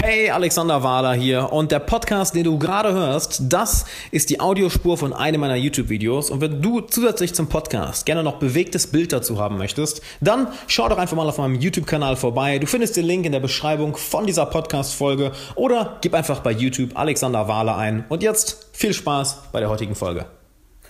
Hey, 0.00 0.30
Alexander 0.30 0.84
Wahler 0.84 1.14
hier 1.14 1.52
und 1.52 1.72
der 1.72 1.80
Podcast, 1.80 2.32
den 2.36 2.44
du 2.44 2.56
gerade 2.56 2.92
hörst, 2.92 3.42
das 3.48 3.84
ist 4.12 4.30
die 4.30 4.38
Audiospur 4.38 4.96
von 4.96 5.12
einem 5.12 5.40
meiner 5.40 5.56
YouTube-Videos 5.56 6.30
und 6.30 6.40
wenn 6.40 6.62
du 6.62 6.80
zusätzlich 6.82 7.34
zum 7.34 7.48
Podcast 7.48 8.06
gerne 8.06 8.22
noch 8.22 8.38
bewegtes 8.38 8.86
Bild 8.86 9.12
dazu 9.12 9.40
haben 9.40 9.58
möchtest, 9.58 10.00
dann 10.20 10.46
schau 10.68 10.88
doch 10.88 10.98
einfach 10.98 11.16
mal 11.16 11.28
auf 11.28 11.38
meinem 11.38 11.56
YouTube-Kanal 11.56 12.14
vorbei. 12.14 12.60
Du 12.60 12.68
findest 12.68 12.96
den 12.96 13.06
Link 13.06 13.26
in 13.26 13.32
der 13.32 13.40
Beschreibung 13.40 13.96
von 13.96 14.24
dieser 14.24 14.46
Podcast-Folge 14.46 15.32
oder 15.56 15.98
gib 16.00 16.14
einfach 16.14 16.40
bei 16.40 16.52
YouTube 16.52 16.96
Alexander 16.96 17.48
Wahler 17.48 17.76
ein 17.76 18.04
und 18.08 18.22
jetzt 18.22 18.68
viel 18.72 18.94
Spaß 18.94 19.50
bei 19.50 19.58
der 19.58 19.68
heutigen 19.68 19.96
Folge. 19.96 20.26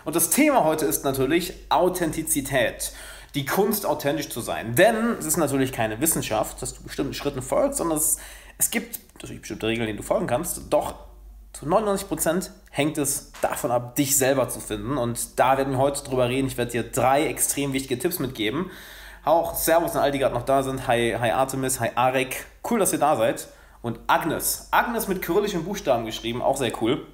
Und 0.04 0.16
das 0.16 0.28
Thema 0.28 0.64
heute 0.64 0.84
ist 0.84 1.04
natürlich 1.04 1.54
Authentizität 1.70 2.92
die 3.34 3.44
Kunst, 3.44 3.86
authentisch 3.86 4.30
zu 4.30 4.40
sein. 4.40 4.74
Denn 4.74 5.16
es 5.18 5.26
ist 5.26 5.36
natürlich 5.36 5.72
keine 5.72 6.00
Wissenschaft, 6.00 6.62
dass 6.62 6.74
du 6.74 6.82
bestimmten 6.82 7.14
Schritten 7.14 7.42
folgst, 7.42 7.78
sondern 7.78 7.98
es 7.98 8.18
es 8.58 8.70
gibt 8.70 9.00
natürlich 9.14 9.40
bestimmte 9.40 9.68
Regeln, 9.68 9.86
denen 9.86 9.96
du 9.96 10.02
folgen 10.02 10.26
kannst, 10.26 10.62
doch 10.70 10.94
zu 11.52 11.66
99% 11.66 12.50
hängt 12.70 12.98
es 12.98 13.32
davon 13.40 13.70
ab, 13.70 13.96
dich 13.96 14.16
selber 14.16 14.48
zu 14.48 14.60
finden. 14.60 14.98
Und 14.98 15.38
da 15.38 15.56
werden 15.56 15.72
wir 15.72 15.78
heute 15.78 16.04
drüber 16.04 16.28
reden. 16.28 16.46
Ich 16.46 16.56
werde 16.56 16.70
dir 16.70 16.82
drei 16.84 17.26
extrem 17.26 17.72
wichtige 17.72 17.98
Tipps 17.98 18.18
mitgeben. 18.18 18.70
Auch 19.24 19.54
Servus 19.54 19.96
an 19.96 20.02
all 20.02 20.12
die 20.12 20.18
gerade 20.18 20.34
noch 20.34 20.44
da 20.44 20.62
sind. 20.62 20.86
Hi, 20.86 21.16
hi 21.18 21.30
Artemis, 21.30 21.80
hi 21.80 21.90
Arek. 21.94 22.46
Cool, 22.68 22.78
dass 22.78 22.92
ihr 22.92 22.98
da 22.98 23.16
seid. 23.16 23.48
Und 23.82 23.98
Agnes. 24.06 24.68
Agnes 24.70 25.08
mit 25.08 25.22
kyrillischen 25.22 25.64
Buchstaben 25.64 26.04
geschrieben, 26.04 26.42
auch 26.42 26.56
sehr 26.56 26.72
cool. 26.82 27.06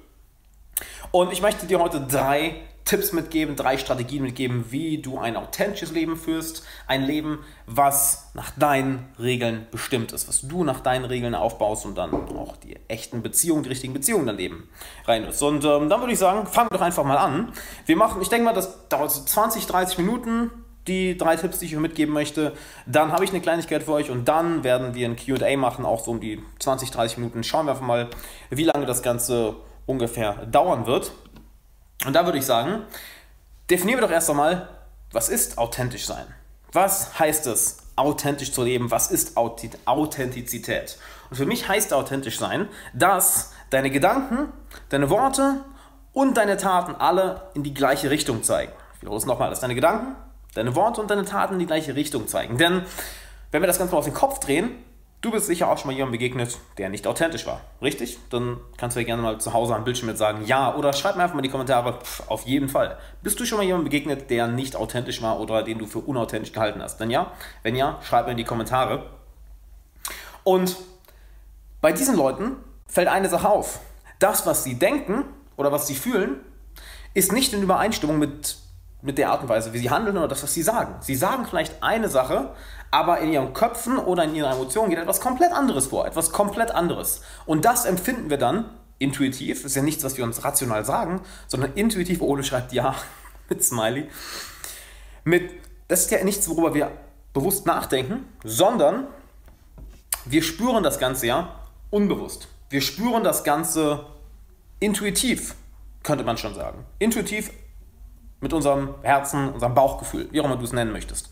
Und 1.11 1.31
ich 1.31 1.41
möchte 1.41 1.65
dir 1.65 1.79
heute 1.79 2.01
drei 2.01 2.61
Tipps 2.85 3.13
mitgeben, 3.13 3.55
drei 3.55 3.77
Strategien 3.79 4.21
mitgeben, 4.21 4.65
wie 4.69 4.99
du 4.99 5.17
ein 5.17 5.35
authentisches 5.35 5.91
Leben 5.91 6.15
führst. 6.15 6.63
Ein 6.85 7.03
Leben, 7.03 7.39
was 7.65 8.29
nach 8.35 8.51
deinen 8.51 9.09
Regeln 9.19 9.65
bestimmt 9.71 10.11
ist, 10.11 10.27
was 10.27 10.41
du 10.41 10.63
nach 10.63 10.81
deinen 10.81 11.05
Regeln 11.05 11.33
aufbaust 11.33 11.85
und 11.85 11.97
dann 11.97 12.13
auch 12.13 12.55
die 12.57 12.77
echten 12.87 13.23
Beziehungen, 13.23 13.63
die 13.63 13.69
richtigen 13.69 13.93
Beziehungen 13.93 14.27
dann 14.27 14.37
Leben 14.37 14.69
rein 15.05 15.23
ist. 15.23 15.41
Und 15.41 15.65
ähm, 15.65 15.89
dann 15.89 15.99
würde 15.99 16.13
ich 16.13 16.19
sagen, 16.19 16.45
fangen 16.45 16.69
wir 16.69 16.77
doch 16.77 16.85
einfach 16.85 17.03
mal 17.03 17.17
an. 17.17 17.51
Wir 17.87 17.97
machen, 17.97 18.21
ich 18.21 18.29
denke 18.29 18.45
mal, 18.45 18.53
das 18.53 18.87
dauert 18.87 19.11
so 19.11 19.23
20, 19.23 19.65
30 19.65 19.97
Minuten 19.97 20.51
die 20.87 21.17
drei 21.17 21.35
Tipps, 21.35 21.59
die 21.59 21.65
ich 21.65 21.75
euch 21.75 21.81
mitgeben 21.81 22.13
möchte. 22.13 22.53
Dann 22.85 23.11
habe 23.11 23.23
ich 23.23 23.31
eine 23.31 23.41
Kleinigkeit 23.41 23.81
für 23.81 23.93
euch 23.93 24.11
und 24.11 24.27
dann 24.27 24.63
werden 24.63 24.93
wir 24.93 25.07
ein 25.07 25.15
QA 25.15 25.57
machen, 25.57 25.83
auch 25.85 26.03
so 26.03 26.11
um 26.11 26.19
die 26.19 26.39
20, 26.59 26.91
30 26.91 27.17
Minuten. 27.17 27.43
Schauen 27.43 27.65
wir 27.65 27.71
einfach 27.71 27.85
mal, 27.85 28.09
wie 28.51 28.63
lange 28.63 28.85
das 28.85 29.01
Ganze 29.01 29.55
ungefähr 29.85 30.45
dauern 30.45 30.85
wird. 30.85 31.11
Und 32.03 32.13
da 32.13 32.25
würde 32.25 32.37
ich 32.37 32.45
sagen, 32.45 32.83
definieren 33.69 33.99
wir 33.99 34.07
doch 34.07 34.13
erst 34.13 34.29
einmal, 34.29 34.69
was 35.11 35.29
ist 35.29 35.57
authentisch 35.57 36.05
sein? 36.05 36.25
Was 36.71 37.17
heißt 37.19 37.47
es, 37.47 37.77
authentisch 37.95 38.51
zu 38.51 38.63
leben? 38.63 38.91
Was 38.91 39.11
ist 39.11 39.37
Authentizität? 39.37 40.97
Und 41.29 41.37
für 41.37 41.45
mich 41.45 41.67
heißt 41.69 41.93
authentisch 41.93 42.37
sein, 42.37 42.67
dass 42.93 43.53
deine 43.69 43.89
Gedanken, 43.89 44.51
deine 44.89 45.09
Worte 45.09 45.61
und 46.11 46.35
deine 46.35 46.57
Taten 46.57 46.95
alle 46.95 47.49
in 47.53 47.63
die 47.63 47.73
gleiche 47.73 48.09
Richtung 48.09 48.43
zeigen. 48.43 48.73
Ich 48.95 49.01
wiederhole 49.01 49.19
es 49.19 49.25
nochmal, 49.25 49.49
dass 49.49 49.61
deine 49.61 49.75
Gedanken, 49.75 50.15
deine 50.53 50.75
Worte 50.75 51.01
und 51.01 51.09
deine 51.09 51.25
Taten 51.25 51.53
in 51.53 51.59
die 51.59 51.65
gleiche 51.65 51.95
Richtung 51.95 52.27
zeigen. 52.27 52.57
Denn 52.57 52.83
wenn 53.51 53.61
wir 53.61 53.67
das 53.67 53.77
Ganze 53.77 53.93
mal 53.93 53.99
auf 53.99 54.05
den 54.05 54.13
Kopf 54.13 54.39
drehen, 54.39 54.83
Du 55.25 55.31
bist 55.31 55.47
sicher 55.47 55.71
auch 55.71 55.79
schon 55.79 55.87
mal 55.87 55.93
jemandem 55.93 56.19
begegnet, 56.19 56.59
der 56.77 56.89
nicht 56.89 57.07
authentisch 57.07 57.47
war. 57.47 57.59
Richtig? 57.81 58.19
Dann 58.29 58.59
kannst 58.77 58.95
du 58.95 58.99
ja 58.99 59.07
gerne 59.07 59.23
mal 59.23 59.39
zu 59.39 59.53
Hause 59.53 59.73
am 59.73 59.83
Bildschirm 59.83 60.05
mit 60.05 60.19
sagen, 60.19 60.45
ja, 60.45 60.75
oder 60.75 60.93
schreib 60.93 61.15
mir 61.15 61.23
einfach 61.23 61.33
mal 61.33 61.39
in 61.39 61.45
die 61.45 61.49
Kommentare, 61.49 61.99
pff, 61.99 62.29
auf 62.29 62.45
jeden 62.45 62.69
Fall. 62.69 62.99
Bist 63.23 63.39
du 63.39 63.45
schon 63.45 63.57
mal 63.57 63.63
jemandem 63.63 63.85
begegnet, 63.85 64.29
der 64.29 64.45
nicht 64.45 64.75
authentisch 64.75 65.23
war 65.23 65.39
oder 65.39 65.63
den 65.63 65.79
du 65.79 65.87
für 65.87 65.97
unauthentisch 65.97 66.53
gehalten 66.53 66.79
hast? 66.79 66.99
Wenn 66.99 67.09
ja, 67.09 67.31
wenn 67.63 67.75
ja, 67.75 67.97
schreib 68.03 68.27
mir 68.27 68.33
in 68.33 68.37
die 68.37 68.43
Kommentare. 68.43 69.09
Und 70.43 70.75
bei 71.81 71.91
diesen 71.91 72.15
Leuten 72.15 72.57
fällt 72.85 73.07
eine 73.07 73.27
Sache 73.27 73.49
auf. 73.49 73.79
Das, 74.19 74.45
was 74.45 74.63
sie 74.63 74.77
denken 74.77 75.25
oder 75.57 75.71
was 75.71 75.87
sie 75.87 75.95
fühlen, 75.95 76.39
ist 77.15 77.31
nicht 77.31 77.51
in 77.51 77.63
Übereinstimmung 77.63 78.19
mit 78.19 78.57
mit 79.05 79.17
der 79.19 79.29
Art 79.29 79.43
und 79.43 79.49
Weise, 79.49 79.71
wie 79.71 79.77
sie 79.77 79.89
handeln 79.89 80.17
oder 80.17 80.27
das, 80.27 80.41
was 80.43 80.53
sie 80.53 80.63
sagen. 80.63 80.95
Sie 80.99 81.15
sagen 81.15 81.45
vielleicht 81.45 81.83
eine 81.83 82.09
Sache, 82.09 82.53
aber 82.89 83.19
in 83.19 83.31
ihren 83.31 83.53
Köpfen 83.53 83.97
oder 83.97 84.23
in 84.23 84.35
ihren 84.35 84.51
Emotionen 84.51 84.89
geht 84.89 84.99
etwas 84.99 85.21
komplett 85.21 85.51
anderes 85.51 85.87
vor, 85.87 86.07
etwas 86.07 86.31
komplett 86.31 86.71
anderes. 86.71 87.21
Und 87.45 87.65
das 87.65 87.85
empfinden 87.85 88.29
wir 88.29 88.37
dann 88.37 88.65
intuitiv, 88.97 89.63
ist 89.63 89.75
ja 89.75 89.83
nichts, 89.83 90.03
was 90.03 90.17
wir 90.17 90.23
uns 90.23 90.43
rational 90.43 90.85
sagen, 90.85 91.21
sondern 91.47 91.73
intuitiv, 91.75 92.21
Ole 92.21 92.43
schreibt 92.43 92.73
ja 92.73 92.95
mit 93.49 93.63
Smiley. 93.63 94.09
Mit, 95.23 95.51
das 95.87 96.01
ist 96.01 96.11
ja 96.11 96.23
nichts, 96.23 96.49
worüber 96.49 96.73
wir 96.73 96.91
bewusst 97.33 97.65
nachdenken, 97.67 98.25
sondern 98.43 99.07
wir 100.25 100.41
spüren 100.41 100.83
das 100.83 100.97
Ganze 100.97 101.27
ja 101.27 101.59
unbewusst. 101.91 102.47
Wir 102.69 102.81
spüren 102.81 103.23
das 103.23 103.43
Ganze 103.43 104.05
intuitiv, 104.79 105.53
könnte 106.01 106.23
man 106.23 106.37
schon 106.37 106.55
sagen. 106.55 106.85
Intuitiv 106.97 107.51
mit 108.41 108.53
unserem 108.53 108.95
Herzen, 109.01 109.49
unserem 109.53 109.73
Bauchgefühl, 109.73 110.27
wie 110.31 110.41
auch 110.41 110.45
immer 110.45 110.57
du 110.57 110.63
es 110.63 110.73
nennen 110.73 110.91
möchtest. 110.91 111.31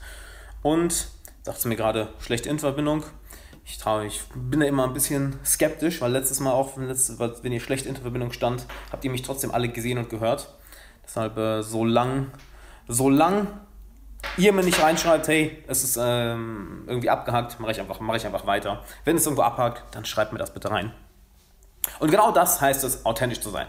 Und, 0.62 1.08
sagst 1.42 1.66
du 1.66 1.70
mir 1.70 1.76
gerade, 1.76 2.10
schlechte 2.20 2.50
Internetverbindung. 2.50 3.04
Ich, 3.66 3.78
traue, 3.78 4.06
ich 4.06 4.22
bin 4.36 4.60
da 4.60 4.66
immer 4.66 4.84
ein 4.84 4.94
bisschen 4.94 5.40
skeptisch, 5.46 6.02
weil 6.02 6.12
letztes 6.12 6.40
Mal 6.40 6.52
auch, 6.52 6.78
wenn 6.78 7.52
ihr 7.52 7.60
schlechte 7.62 7.88
Internetverbindung 7.88 8.32
stand, 8.34 8.66
habt 8.92 9.06
ihr 9.06 9.12
mich 9.12 9.22
trotzdem 9.22 9.52
alle 9.52 9.70
gesehen 9.70 9.98
und 9.98 10.10
gehört. 10.10 10.50
Deshalb, 11.06 11.38
äh, 11.38 11.62
solange 11.62 12.28
solang 12.88 13.48
ihr 14.38 14.54
mir 14.54 14.64
nicht 14.64 14.82
reinschreibt, 14.82 15.28
hey, 15.28 15.64
es 15.68 15.84
ist 15.84 15.98
ähm, 16.02 16.84
irgendwie 16.88 17.10
abgehakt, 17.10 17.60
mache 17.60 17.72
ich, 17.72 17.80
einfach, 17.80 18.00
mach 18.00 18.16
ich 18.16 18.26
einfach 18.26 18.46
weiter. 18.46 18.84
Wenn 19.06 19.18
es 19.18 19.26
irgendwo 19.26 19.44
abhakt, 19.44 19.84
dann 19.96 20.06
schreibt 20.06 20.34
mir 20.34 20.40
das 20.40 20.54
bitte 20.54 20.72
rein. 20.72 20.94
Und 22.00 22.10
genau 22.12 22.32
das 22.32 22.62
heißt 22.62 22.84
es, 22.84 23.06
authentisch 23.06 23.42
zu 23.42 23.50
sein. 23.50 23.68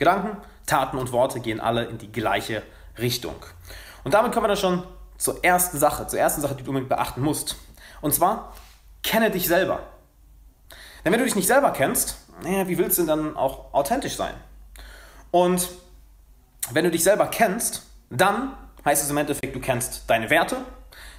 Gedanken, 0.00 0.38
Taten 0.66 0.96
und 0.96 1.12
Worte 1.12 1.40
gehen 1.40 1.60
alle 1.60 1.84
in 1.84 1.98
die 1.98 2.10
gleiche 2.10 2.62
Richtung. 2.98 3.36
Und 4.02 4.14
damit 4.14 4.32
kommen 4.32 4.44
wir 4.44 4.48
dann 4.48 4.56
schon 4.56 4.82
zur 5.18 5.44
ersten 5.44 5.78
Sache, 5.78 6.06
zur 6.06 6.18
ersten 6.18 6.40
Sache, 6.40 6.54
die 6.54 6.64
du 6.64 6.70
unbedingt 6.70 6.88
beachten 6.88 7.20
musst. 7.20 7.56
Und 8.00 8.14
zwar, 8.14 8.54
kenne 9.02 9.30
dich 9.30 9.46
selber. 9.46 9.80
Denn 11.04 11.12
wenn 11.12 11.18
du 11.18 11.26
dich 11.26 11.36
nicht 11.36 11.46
selber 11.46 11.70
kennst, 11.72 12.16
naja, 12.42 12.66
wie 12.66 12.78
willst 12.78 12.96
du 12.96 13.02
denn 13.02 13.08
dann 13.08 13.36
auch 13.36 13.74
authentisch 13.74 14.16
sein? 14.16 14.32
Und 15.30 15.68
wenn 16.72 16.84
du 16.84 16.90
dich 16.90 17.04
selber 17.04 17.26
kennst, 17.26 17.82
dann 18.08 18.56
heißt 18.86 19.04
es 19.04 19.10
im 19.10 19.18
Endeffekt, 19.18 19.54
du 19.54 19.60
kennst 19.60 20.08
deine 20.08 20.30
Werte, 20.30 20.56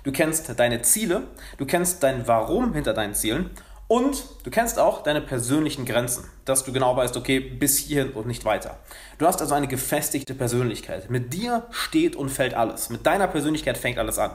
du 0.03 0.11
kennst 0.11 0.59
deine 0.59 0.81
Ziele, 0.81 1.27
du 1.57 1.67
kennst 1.67 2.01
dein 2.01 2.27
Warum 2.27 2.73
hinter 2.73 2.93
deinen 2.93 3.13
Zielen 3.13 3.51
und 3.91 4.23
du 4.45 4.51
kennst 4.51 4.79
auch 4.79 5.03
deine 5.03 5.19
persönlichen 5.19 5.83
Grenzen, 5.83 6.23
dass 6.45 6.63
du 6.63 6.71
genau 6.71 6.95
weißt, 6.95 7.17
okay, 7.17 7.41
bis 7.41 7.77
hierhin 7.77 8.13
und 8.13 8.25
nicht 8.25 8.45
weiter. 8.45 8.77
Du 9.17 9.27
hast 9.27 9.41
also 9.41 9.53
eine 9.53 9.67
gefestigte 9.67 10.33
Persönlichkeit. 10.33 11.09
Mit 11.09 11.33
dir 11.33 11.65
steht 11.71 12.15
und 12.15 12.29
fällt 12.29 12.53
alles. 12.53 12.89
Mit 12.89 13.05
deiner 13.05 13.27
Persönlichkeit 13.27 13.77
fängt 13.77 13.97
alles 13.97 14.17
an. 14.17 14.31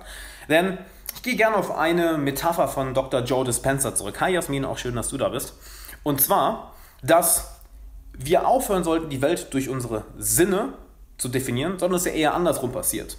Denn 0.50 0.76
ich 1.14 1.22
gehe 1.22 1.36
gerne 1.36 1.56
auf 1.56 1.74
eine 1.74 2.18
Metapher 2.18 2.68
von 2.68 2.92
Dr. 2.92 3.22
Joe 3.22 3.46
Dispenza 3.46 3.94
zurück. 3.94 4.20
Hi 4.20 4.34
Jasmin, 4.34 4.66
auch 4.66 4.76
schön, 4.76 4.94
dass 4.94 5.08
du 5.08 5.16
da 5.16 5.30
bist. 5.30 5.54
Und 6.02 6.20
zwar, 6.20 6.74
dass 7.02 7.62
wir 8.12 8.46
aufhören 8.46 8.84
sollten, 8.84 9.08
die 9.08 9.22
Welt 9.22 9.54
durch 9.54 9.70
unsere 9.70 10.04
Sinne 10.18 10.74
zu 11.16 11.30
definieren, 11.30 11.78
sondern 11.78 11.96
es 11.96 12.04
ja 12.04 12.12
eher 12.12 12.34
andersrum 12.34 12.72
passiert. 12.72 13.16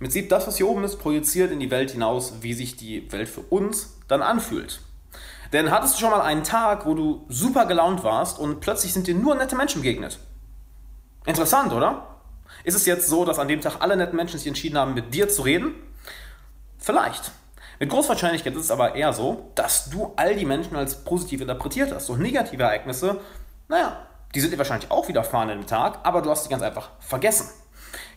Mit 0.00 0.10
Prinzip, 0.10 0.28
das, 0.28 0.46
was 0.46 0.58
hier 0.58 0.68
oben 0.68 0.84
ist, 0.84 0.98
projiziert 0.98 1.50
in 1.50 1.60
die 1.60 1.70
Welt 1.70 1.92
hinaus, 1.92 2.34
wie 2.42 2.52
sich 2.52 2.76
die 2.76 3.10
Welt 3.10 3.30
für 3.30 3.40
uns 3.40 3.96
dann 4.06 4.20
anfühlt. 4.20 4.82
Denn 5.52 5.70
hattest 5.70 5.96
du 5.96 6.00
schon 6.00 6.10
mal 6.10 6.22
einen 6.22 6.44
Tag, 6.44 6.86
wo 6.86 6.94
du 6.94 7.24
super 7.28 7.66
gelaunt 7.66 8.04
warst 8.04 8.38
und 8.38 8.60
plötzlich 8.60 8.92
sind 8.92 9.06
dir 9.06 9.14
nur 9.14 9.34
nette 9.34 9.54
Menschen 9.54 9.82
begegnet? 9.82 10.18
Interessant, 11.26 11.72
oder? 11.72 12.06
Ist 12.64 12.74
es 12.74 12.86
jetzt 12.86 13.08
so, 13.08 13.24
dass 13.24 13.38
an 13.38 13.48
dem 13.48 13.60
Tag 13.60 13.76
alle 13.80 13.96
netten 13.96 14.16
Menschen 14.16 14.38
sich 14.38 14.48
entschieden 14.48 14.78
haben, 14.78 14.94
mit 14.94 15.12
dir 15.12 15.28
zu 15.28 15.42
reden? 15.42 15.74
Vielleicht. 16.78 17.32
Mit 17.78 17.90
großer 17.90 18.10
Wahrscheinlichkeit 18.10 18.54
ist 18.54 18.64
es 18.64 18.70
aber 18.70 18.94
eher 18.94 19.12
so, 19.12 19.50
dass 19.54 19.90
du 19.90 20.12
all 20.16 20.36
die 20.36 20.44
Menschen 20.44 20.76
als 20.76 21.04
positiv 21.04 21.40
interpretiert 21.40 21.92
hast. 21.92 22.08
Und 22.10 22.20
negative 22.20 22.62
Ereignisse, 22.62 23.20
naja, 23.68 24.06
die 24.34 24.40
sind 24.40 24.52
dir 24.52 24.58
wahrscheinlich 24.58 24.90
auch 24.90 25.08
widerfahren 25.08 25.50
in 25.50 25.58
dem 25.60 25.66
Tag, 25.66 25.98
aber 26.04 26.22
du 26.22 26.30
hast 26.30 26.44
sie 26.44 26.50
ganz 26.50 26.62
einfach 26.62 26.90
vergessen. 27.00 27.50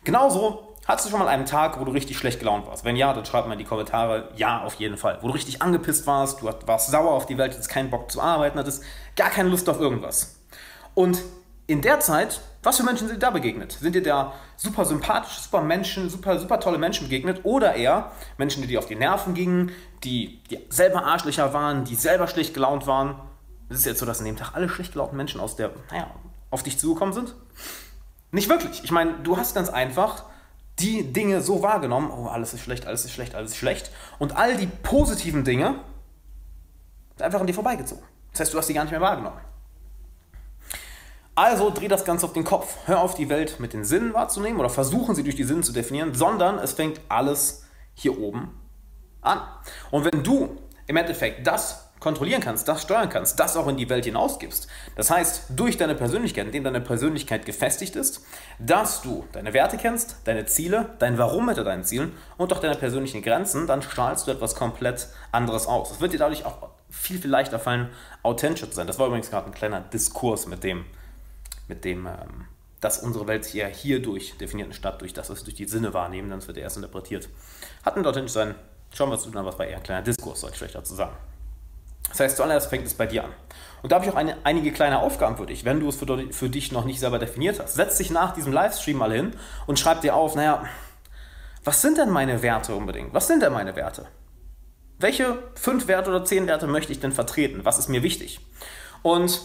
Genauso 0.03 0.74
Hattest 0.87 1.07
du 1.07 1.09
schon 1.09 1.19
mal 1.19 1.27
einen 1.27 1.47
Tag, 1.47 1.79
wo 1.79 1.83
du 1.83 1.91
richtig 1.91 2.17
schlecht 2.17 2.39
gelaunt 2.39 2.67
warst? 2.67 2.85
Wenn 2.85 2.95
ja, 2.95 3.11
dann 3.11 3.25
schreib 3.25 3.47
mal 3.47 3.53
in 3.53 3.59
die 3.59 3.65
Kommentare, 3.65 4.29
ja, 4.35 4.63
auf 4.63 4.75
jeden 4.75 4.97
Fall. 4.97 5.17
Wo 5.21 5.27
du 5.27 5.33
richtig 5.33 5.63
angepisst 5.63 6.05
warst, 6.05 6.41
du 6.41 6.51
warst 6.67 6.91
sauer 6.91 7.11
auf 7.11 7.25
die 7.25 7.39
Welt, 7.39 7.53
hattest 7.53 7.69
keinen 7.69 7.89
Bock 7.89 8.11
zu 8.11 8.21
arbeiten, 8.21 8.59
hattest 8.59 8.83
gar 9.15 9.31
keine 9.31 9.49
Lust 9.49 9.67
auf 9.67 9.79
irgendwas. 9.79 10.35
Und 10.93 11.23
in 11.65 11.81
der 11.81 11.99
Zeit, 12.01 12.39
was 12.61 12.77
für 12.77 12.83
Menschen 12.83 13.07
sind 13.07 13.17
dir 13.17 13.25
da 13.25 13.31
begegnet? 13.31 13.71
Sind 13.71 13.95
dir 13.95 14.03
da 14.03 14.33
super 14.57 14.85
sympathische, 14.85 15.41
super 15.41 15.61
Menschen, 15.61 16.07
super, 16.09 16.37
super 16.37 16.59
tolle 16.59 16.77
Menschen 16.77 17.07
begegnet? 17.07 17.41
Oder 17.43 17.73
eher 17.73 18.11
Menschen, 18.37 18.61
die 18.61 18.67
dir 18.67 18.77
auf 18.77 18.85
die 18.85 18.95
Nerven 18.95 19.33
gingen, 19.33 19.71
die, 20.03 20.39
die 20.51 20.59
selber 20.69 21.03
Arschlöcher 21.03 21.51
waren, 21.51 21.83
die 21.85 21.95
selber 21.95 22.27
schlecht 22.27 22.53
gelaunt 22.53 22.85
waren? 22.85 23.19
Es 23.69 23.79
ist 23.79 23.85
jetzt 23.85 23.99
so, 23.99 24.05
dass 24.05 24.19
an 24.19 24.25
dem 24.25 24.37
Tag 24.37 24.53
alle 24.53 24.69
schlecht 24.69 24.93
gelaunten 24.93 25.17
Menschen 25.17 25.41
aus 25.41 25.55
der, 25.55 25.71
naja, 25.89 26.11
auf 26.51 26.61
dich 26.61 26.77
zugekommen 26.77 27.15
sind? 27.15 27.33
Nicht 28.29 28.49
wirklich. 28.49 28.83
Ich 28.83 28.91
meine, 28.91 29.15
du 29.23 29.37
hast 29.37 29.55
ganz 29.55 29.69
einfach 29.69 30.25
die 30.79 31.13
Dinge 31.13 31.41
so 31.41 31.61
wahrgenommen, 31.61 32.11
oh, 32.11 32.27
alles 32.27 32.53
ist 32.53 32.61
schlecht, 32.61 32.85
alles 32.85 33.05
ist 33.05 33.11
schlecht, 33.11 33.35
alles 33.35 33.51
ist 33.51 33.57
schlecht. 33.57 33.91
Und 34.19 34.35
all 34.35 34.57
die 34.57 34.67
positiven 34.67 35.43
Dinge 35.43 35.79
einfach 37.19 37.39
an 37.39 37.47
dir 37.47 37.53
vorbeigezogen. 37.53 38.03
Das 38.31 38.41
heißt, 38.41 38.53
du 38.53 38.57
hast 38.57 38.67
sie 38.67 38.73
gar 38.73 38.83
nicht 38.83 38.91
mehr 38.91 39.01
wahrgenommen. 39.01 39.39
Also 41.33 41.69
dreh 41.69 41.87
das 41.87 42.05
Ganze 42.05 42.25
auf 42.25 42.33
den 42.33 42.43
Kopf. 42.43 42.75
Hör 42.85 43.01
auf, 43.01 43.15
die 43.15 43.29
Welt 43.29 43.59
mit 43.59 43.73
den 43.73 43.83
Sinnen 43.83 44.13
wahrzunehmen 44.13 44.59
oder 44.59 44.69
versuchen 44.69 45.15
sie 45.15 45.23
durch 45.23 45.35
die 45.35 45.43
Sinnen 45.43 45.63
zu 45.63 45.73
definieren, 45.73 46.13
sondern 46.13 46.59
es 46.59 46.73
fängt 46.73 47.01
alles 47.09 47.65
hier 47.93 48.19
oben 48.19 48.59
an. 49.21 49.41
Und 49.91 50.05
wenn 50.05 50.23
du 50.23 50.57
im 50.87 50.97
Endeffekt 50.97 51.45
das 51.45 51.84
kontrollieren 52.05 52.39
kannst, 52.39 52.67
das 52.67 52.83
steuern 52.83 53.09
kannst, 53.09 53.39
das 53.39 53.57
auch 53.57 53.67
in 53.67 53.77
die 53.77 53.89
Welt 53.89 54.05
hinausgibst, 54.05 54.67
das 54.95 55.09
heißt, 55.09 55.45
durch 55.55 55.75
deine 55.75 55.95
Persönlichkeit, 55.95 56.45
indem 56.45 56.63
deine 56.63 56.79
Persönlichkeit 56.79 57.47
gefestigt 57.47 57.95
ist, 57.95 58.23
dass 58.59 59.01
du 59.01 59.25
deine 59.31 59.53
Werte 59.55 59.77
kennst, 59.77 60.17
deine 60.25 60.45
Ziele, 60.45 60.93
dein 60.99 61.17
Warum 61.17 61.47
hinter 61.47 61.63
deinen 61.63 61.83
Zielen 61.83 62.11
und 62.37 62.53
auch 62.53 62.59
deine 62.59 62.75
persönlichen 62.75 63.23
Grenzen, 63.23 63.65
dann 63.65 63.81
strahlst 63.81 64.27
du 64.27 64.31
etwas 64.31 64.53
komplett 64.53 65.07
anderes 65.31 65.65
aus. 65.65 65.93
Es 65.93 65.99
wird 65.99 66.13
dir 66.13 66.19
dadurch 66.19 66.45
auch 66.45 66.69
viel, 66.91 67.19
viel 67.19 67.31
leichter 67.31 67.57
fallen, 67.57 67.89
authentisch 68.21 68.69
zu 68.69 68.75
sein. 68.75 68.85
Das 68.85 68.99
war 68.99 69.07
übrigens 69.07 69.31
gerade 69.31 69.47
ein 69.47 69.53
kleiner 69.55 69.81
Diskurs 69.81 70.45
mit 70.45 70.63
dem, 70.63 70.85
mit 71.67 71.85
dem, 71.85 72.05
ähm, 72.05 72.45
dass 72.81 72.99
unsere 72.99 73.25
Welt 73.25 73.45
hier 73.45 73.65
hierdurch 73.65 74.37
definiert 74.37 74.75
statt 74.75 75.01
durch 75.01 75.13
das, 75.13 75.31
was 75.31 75.39
wir 75.39 75.45
durch 75.45 75.55
die 75.55 75.67
Sinne 75.67 75.95
wahrnehmen, 75.95 76.29
dann 76.29 76.45
wird 76.45 76.57
er 76.57 76.63
erst 76.63 76.77
interpretiert. 76.77 77.29
Hat 77.83 77.97
mit 77.97 78.05
authentisch 78.05 78.33
sein, 78.33 78.53
schauen 78.93 79.09
wir 79.09 79.13
uns 79.13 79.35
an, 79.35 79.43
was 79.43 79.57
war 79.57 79.65
eher 79.65 79.77
ein 79.77 79.83
kleiner 79.83 80.03
Diskurs, 80.03 80.41
soll 80.41 80.51
ich 80.51 80.57
vielleicht 80.57 80.75
dazu 80.75 80.93
sagen. 80.93 81.15
Das 82.15 82.21
heißt, 82.21 82.37
zuallererst 82.37 82.69
fängt 82.69 82.85
es 82.85 82.93
bei 82.93 83.05
dir 83.05 83.25
an. 83.25 83.31
Und 83.81 83.91
da 83.91 83.97
habe 83.97 84.05
ich 84.05 84.11
auch 84.11 84.15
eine, 84.15 84.37
einige 84.45 84.71
kleine 84.71 84.99
Aufgaben 84.99 85.35
für 85.35 85.45
dich, 85.45 85.65
wenn 85.65 85.81
du 85.81 85.89
es 85.89 85.97
für, 85.97 86.31
für, 86.31 86.49
dich 86.49 86.71
noch 86.71 86.85
nicht 86.85 86.99
selber 86.99 87.19
definiert 87.19 87.59
hast. 87.59 87.75
Setz 87.75 87.97
dich 87.97 88.09
nach 88.09 88.33
diesem 88.33 88.53
Livestream 88.53 88.97
mal 88.97 89.11
hin 89.11 89.35
und 89.67 89.77
schreib 89.77 90.01
dir 90.01 90.15
auf, 90.15 90.35
naja, 90.35 90.63
was 91.65 91.81
sind 91.81 91.97
denn 91.97 92.09
meine 92.09 92.41
Werte 92.41 92.73
unbedingt? 92.73 93.13
Was 93.13 93.27
sind 93.27 93.43
denn 93.43 93.51
meine 93.51 93.75
Werte? 93.75 94.05
Welche 94.97 95.39
fünf 95.55 95.87
Werte 95.87 96.09
oder 96.09 96.23
zehn 96.23 96.47
Werte 96.47 96.67
möchte 96.67 96.93
ich 96.93 97.01
denn 97.01 97.11
vertreten? 97.11 97.65
Was 97.65 97.77
ist 97.77 97.89
mir 97.89 98.01
wichtig? 98.01 98.39
Und 99.03 99.41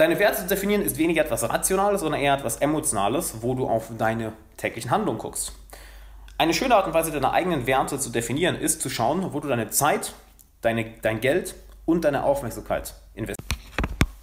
Deine 0.00 0.18
Werte 0.18 0.38
zu 0.38 0.46
definieren 0.46 0.80
ist 0.80 0.96
weniger 0.96 1.22
etwas 1.22 1.46
Rationales, 1.46 2.00
sondern 2.00 2.22
eher 2.22 2.32
etwas 2.32 2.56
Emotionales, 2.56 3.42
wo 3.42 3.54
du 3.54 3.68
auf 3.68 3.90
deine 3.98 4.32
täglichen 4.56 4.90
Handlungen 4.90 5.18
guckst. 5.18 5.52
Eine 6.38 6.54
schöne 6.54 6.74
Art 6.74 6.86
und 6.86 6.94
Weise, 6.94 7.12
deine 7.12 7.32
eigenen 7.32 7.66
Werte 7.66 7.98
zu 7.98 8.08
definieren, 8.08 8.56
ist 8.56 8.80
zu 8.80 8.88
schauen, 8.88 9.34
wo 9.34 9.40
du 9.40 9.48
deine 9.48 9.68
Zeit, 9.68 10.14
deine, 10.62 10.94
dein 11.02 11.20
Geld 11.20 11.54
und 11.90 12.04
deine 12.04 12.24
Aufmerksamkeit 12.24 12.94
investierst. 13.14 13.40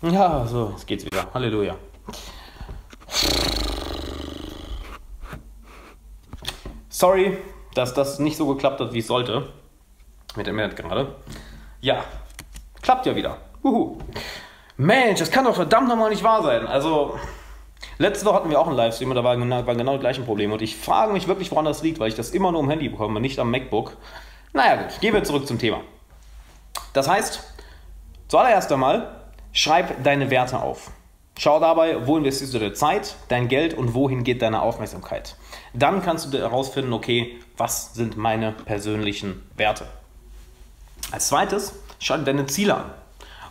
Ja, 0.01 0.45
so, 0.45 0.69
jetzt 0.71 0.87
geht's 0.87 1.05
wieder. 1.05 1.27
Halleluja. 1.33 1.75
Sorry, 6.89 7.37
dass 7.73 7.93
das 7.93 8.19
nicht 8.19 8.37
so 8.37 8.47
geklappt 8.47 8.79
hat, 8.79 8.93
wie 8.93 8.99
es 8.99 9.07
sollte. 9.07 9.49
Mit 10.35 10.47
dem 10.47 10.57
Internet 10.57 10.77
gerade. 10.77 11.15
Ja, 11.81 12.03
klappt 12.81 13.05
ja 13.05 13.15
wieder. 13.15 13.37
Uhu. 13.63 13.97
Mensch, 14.77 15.19
das 15.19 15.31
kann 15.31 15.45
doch 15.45 15.55
verdammt 15.55 15.87
nochmal 15.87 16.09
nicht 16.09 16.23
wahr 16.23 16.43
sein. 16.43 16.67
Also, 16.67 17.19
letzte 17.97 18.25
Woche 18.25 18.35
hatten 18.35 18.49
wir 18.49 18.59
auch 18.59 18.67
einen 18.67 18.77
Livestream 18.77 19.09
und 19.09 19.15
da 19.15 19.23
waren 19.23 19.39
genau, 19.39 19.65
waren 19.65 19.77
genau 19.77 19.93
die 19.93 19.99
gleichen 19.99 20.25
Probleme. 20.25 20.53
Und 20.53 20.61
ich 20.61 20.75
frage 20.75 21.13
mich 21.13 21.27
wirklich, 21.27 21.51
woran 21.51 21.65
das 21.65 21.81
liegt, 21.81 21.99
weil 21.99 22.09
ich 22.09 22.15
das 22.15 22.31
immer 22.31 22.51
nur 22.51 22.61
am 22.61 22.69
Handy 22.69 22.89
bekomme, 22.89 23.19
nicht 23.19 23.39
am 23.39 23.51
MacBook. 23.51 23.97
Naja, 24.53 24.83
gut, 24.83 24.99
gehen 25.01 25.13
wir 25.13 25.23
zurück 25.23 25.47
zum 25.47 25.59
Thema. 25.59 25.81
Das 26.93 27.07
heißt, 27.07 27.43
zuallererst 28.27 28.71
einmal, 28.71 29.09
schreib 29.51 30.03
deine 30.03 30.29
Werte 30.29 30.59
auf. 30.59 30.91
Schau 31.39 31.59
dabei, 31.59 32.07
wo 32.07 32.17
investierst 32.17 32.53
du 32.53 32.59
deine 32.59 32.73
Zeit, 32.73 33.15
dein 33.27 33.47
Geld 33.47 33.75
und 33.75 33.93
wohin 33.93 34.23
geht 34.23 34.41
deine 34.41 34.61
Aufmerksamkeit. 34.61 35.35
Dann 35.73 36.01
kannst 36.01 36.33
du 36.33 36.37
herausfinden, 36.37 36.93
okay, 36.93 37.37
was 37.57 37.93
sind 37.93 38.17
meine 38.17 38.51
persönlichen 38.51 39.43
Werte. 39.55 39.85
Als 41.11 41.27
zweites, 41.27 41.75
schau 41.99 42.17
deine 42.17 42.47
Ziele 42.47 42.75
an. 42.75 42.91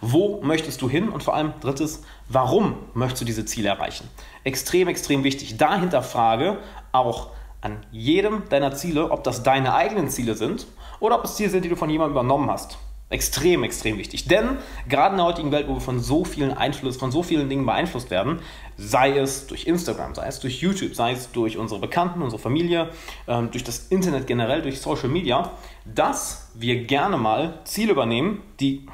Wo 0.00 0.40
möchtest 0.43 0.82
du 0.82 0.90
hin? 0.90 1.08
Und 1.08 1.22
vor 1.22 1.34
allem 1.34 1.55
drittes, 1.61 2.02
warum 2.29 2.75
möchtest 2.94 3.22
du 3.22 3.25
diese 3.25 3.44
Ziele 3.44 3.69
erreichen? 3.69 4.08
Extrem, 4.44 4.88
extrem 4.88 5.25
wichtig. 5.25 5.56
Dahinter 5.56 6.02
frage 6.02 6.58
auch 6.93 7.29
an 7.61 7.79
jedem 7.90 8.49
deiner 8.49 8.75
Ziele, 8.75 9.11
ob 9.11 9.25
das 9.25 9.43
deine 9.43 9.75
eigenen 9.75 10.11
Ziele 10.11 10.34
sind 10.34 10.67
oder 11.00 11.19
ob 11.19 11.25
es 11.25 11.37
Ziele 11.37 11.50
sind, 11.50 11.64
die 11.64 11.69
du 11.69 11.76
von 11.76 11.88
jemandem 11.88 12.12
übernommen 12.12 12.50
hast. 12.50 12.79
Extrem, 13.08 13.62
extrem 13.62 13.99
wichtig. 13.99 14.26
Denn 14.26 14.56
gerade 14.88 15.12
in 15.12 15.19
der 15.19 15.26
heutigen 15.26 15.53
Welt, 15.53 15.69
wo 15.69 15.75
wir 15.75 15.81
von 15.81 16.00
so 16.00 16.25
vielen 16.25 16.53
Einfluss, 16.53 16.97
von 16.97 17.12
so 17.12 17.23
vielen 17.23 17.49
Dingen 17.49 17.64
beeinflusst 17.64 18.11
werden, 18.11 18.41
sei 18.76 19.17
es 19.17 19.47
durch 19.47 19.67
Instagram, 19.67 20.17
sei 20.17 20.26
es 20.26 20.41
durch 20.41 20.61
YouTube, 20.61 20.94
sei 20.94 21.12
es 21.12 21.31
durch 21.31 21.56
unsere 21.56 21.81
Bekannten, 21.81 22.20
unsere 22.20 22.43
Familie, 22.43 22.91
ähm, 23.29 23.53
durch 23.53 23.62
das 23.62 23.87
Internet 23.88 24.26
generell, 24.26 24.61
durch 24.61 24.81
Social 24.81 25.08
Media, 25.08 25.53
dass 25.85 26.50
wir 26.55 26.85
gerne 26.85 27.17
mal 27.17 27.61
Ziele 27.64 27.93
übernehmen, 27.93 28.43
die 28.58 28.87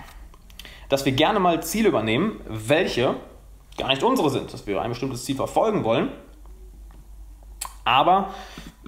dass 0.90 1.06
wir 1.06 1.12
gerne 1.12 1.40
mal 1.40 1.62
Ziele 1.62 1.88
übernehmen, 1.88 2.38
welche 2.46 3.14
gar 3.78 3.88
nicht 3.88 4.02
unsere 4.02 4.28
sind, 4.28 4.52
dass 4.52 4.66
wir 4.66 4.82
ein 4.82 4.90
bestimmtes 4.90 5.24
Ziel 5.24 5.36
verfolgen 5.36 5.84
wollen, 5.84 6.10
aber 7.82 8.34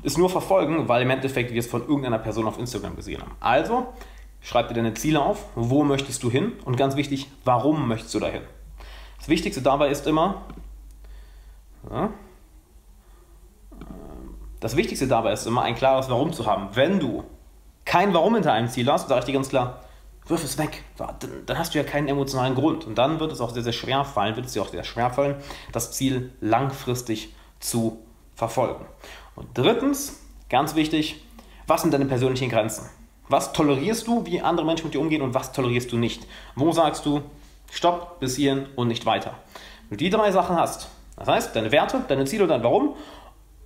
es 0.02 0.18
nur 0.18 0.28
verfolgen, 0.28 0.86
weil 0.86 1.00
im 1.00 1.08
Endeffekt 1.08 1.54
wir 1.54 1.60
es 1.60 1.66
von 1.66 1.80
irgendeiner 1.80 2.18
Person 2.18 2.46
auf 2.46 2.58
Instagram 2.58 2.94
gesehen 2.94 3.22
haben. 3.22 3.32
Also 3.40 3.94
schreib 4.44 4.68
dir 4.68 4.74
deine 4.74 4.94
Ziele 4.94 5.20
auf, 5.20 5.46
wo 5.56 5.82
möchtest 5.82 6.22
du 6.22 6.30
hin 6.30 6.52
und 6.64 6.76
ganz 6.76 6.94
wichtig, 6.94 7.28
warum 7.44 7.88
möchtest 7.88 8.14
du 8.14 8.20
dahin. 8.20 8.42
Das 9.18 9.28
Wichtigste 9.28 9.62
dabei 9.62 9.88
ist 9.88 10.06
immer, 10.06 10.42
ja, 11.90 12.10
das 14.60 14.76
Wichtigste 14.76 15.08
dabei 15.08 15.32
ist 15.32 15.46
immer 15.46 15.62
ein 15.62 15.74
klares 15.74 16.08
Warum 16.08 16.32
zu 16.32 16.46
haben. 16.46 16.68
Wenn 16.74 17.00
du 17.00 17.24
kein 17.84 18.14
Warum 18.14 18.34
hinter 18.34 18.52
einem 18.52 18.68
Ziel 18.68 18.90
hast, 18.90 19.08
sage 19.08 19.20
ich 19.20 19.24
dir 19.26 19.32
ganz 19.32 19.48
klar, 19.48 19.80
wirf 20.26 20.42
es 20.42 20.56
weg. 20.56 20.84
Dann 20.96 21.58
hast 21.58 21.74
du 21.74 21.78
ja 21.78 21.84
keinen 21.84 22.08
emotionalen 22.08 22.54
Grund. 22.54 22.86
Und 22.86 22.96
dann 22.96 23.20
wird 23.20 23.32
es 23.32 23.40
auch 23.40 23.50
sehr, 23.50 23.62
sehr 23.62 23.74
schwer 23.74 24.04
fallen, 24.04 24.36
wird 24.36 24.46
es 24.46 24.52
dir 24.52 24.62
auch 24.62 24.68
sehr 24.68 24.84
schwer 24.84 25.10
fallen, 25.10 25.36
das 25.72 25.92
Ziel 25.92 26.32
langfristig 26.40 27.34
zu 27.60 27.98
verfolgen. 28.34 28.86
Und 29.36 29.48
drittens, 29.52 30.20
ganz 30.48 30.74
wichtig, 30.74 31.22
was 31.66 31.82
sind 31.82 31.92
deine 31.92 32.06
persönlichen 32.06 32.48
Grenzen? 32.48 32.88
Was 33.28 33.52
tolerierst 33.52 34.06
du, 34.06 34.26
wie 34.26 34.40
andere 34.40 34.66
Menschen 34.66 34.86
mit 34.86 34.94
dir 34.94 35.00
umgehen 35.00 35.22
und 35.22 35.34
was 35.34 35.52
tolerierst 35.52 35.90
du 35.92 35.96
nicht? 35.96 36.26
Wo 36.56 36.72
sagst 36.72 37.06
du, 37.06 37.22
stopp, 37.70 38.20
bis 38.20 38.36
hierhin 38.36 38.66
und 38.76 38.88
nicht 38.88 39.06
weiter? 39.06 39.34
Wenn 39.88 39.98
du 39.98 40.04
die 40.04 40.10
drei 40.10 40.30
Sachen 40.30 40.56
hast, 40.56 40.88
das 41.16 41.28
heißt, 41.28 41.56
deine 41.56 41.72
Werte, 41.72 42.04
deine 42.06 42.26
Ziele 42.26 42.42
und 42.42 42.50
dein 42.50 42.62
Warum 42.62 42.96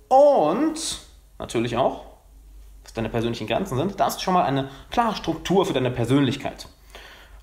und 0.07 0.99
natürlich 1.39 1.75
auch, 1.75 2.05
was 2.83 2.93
deine 2.93 3.09
persönlichen 3.09 3.47
Grenzen 3.47 3.77
sind, 3.77 3.99
da 3.99 4.05
hast 4.05 4.19
du 4.19 4.23
schon 4.23 4.33
mal 4.33 4.43
eine 4.43 4.69
klare 4.91 5.15
Struktur 5.15 5.65
für 5.65 5.73
deine 5.73 5.91
Persönlichkeit. 5.91 6.67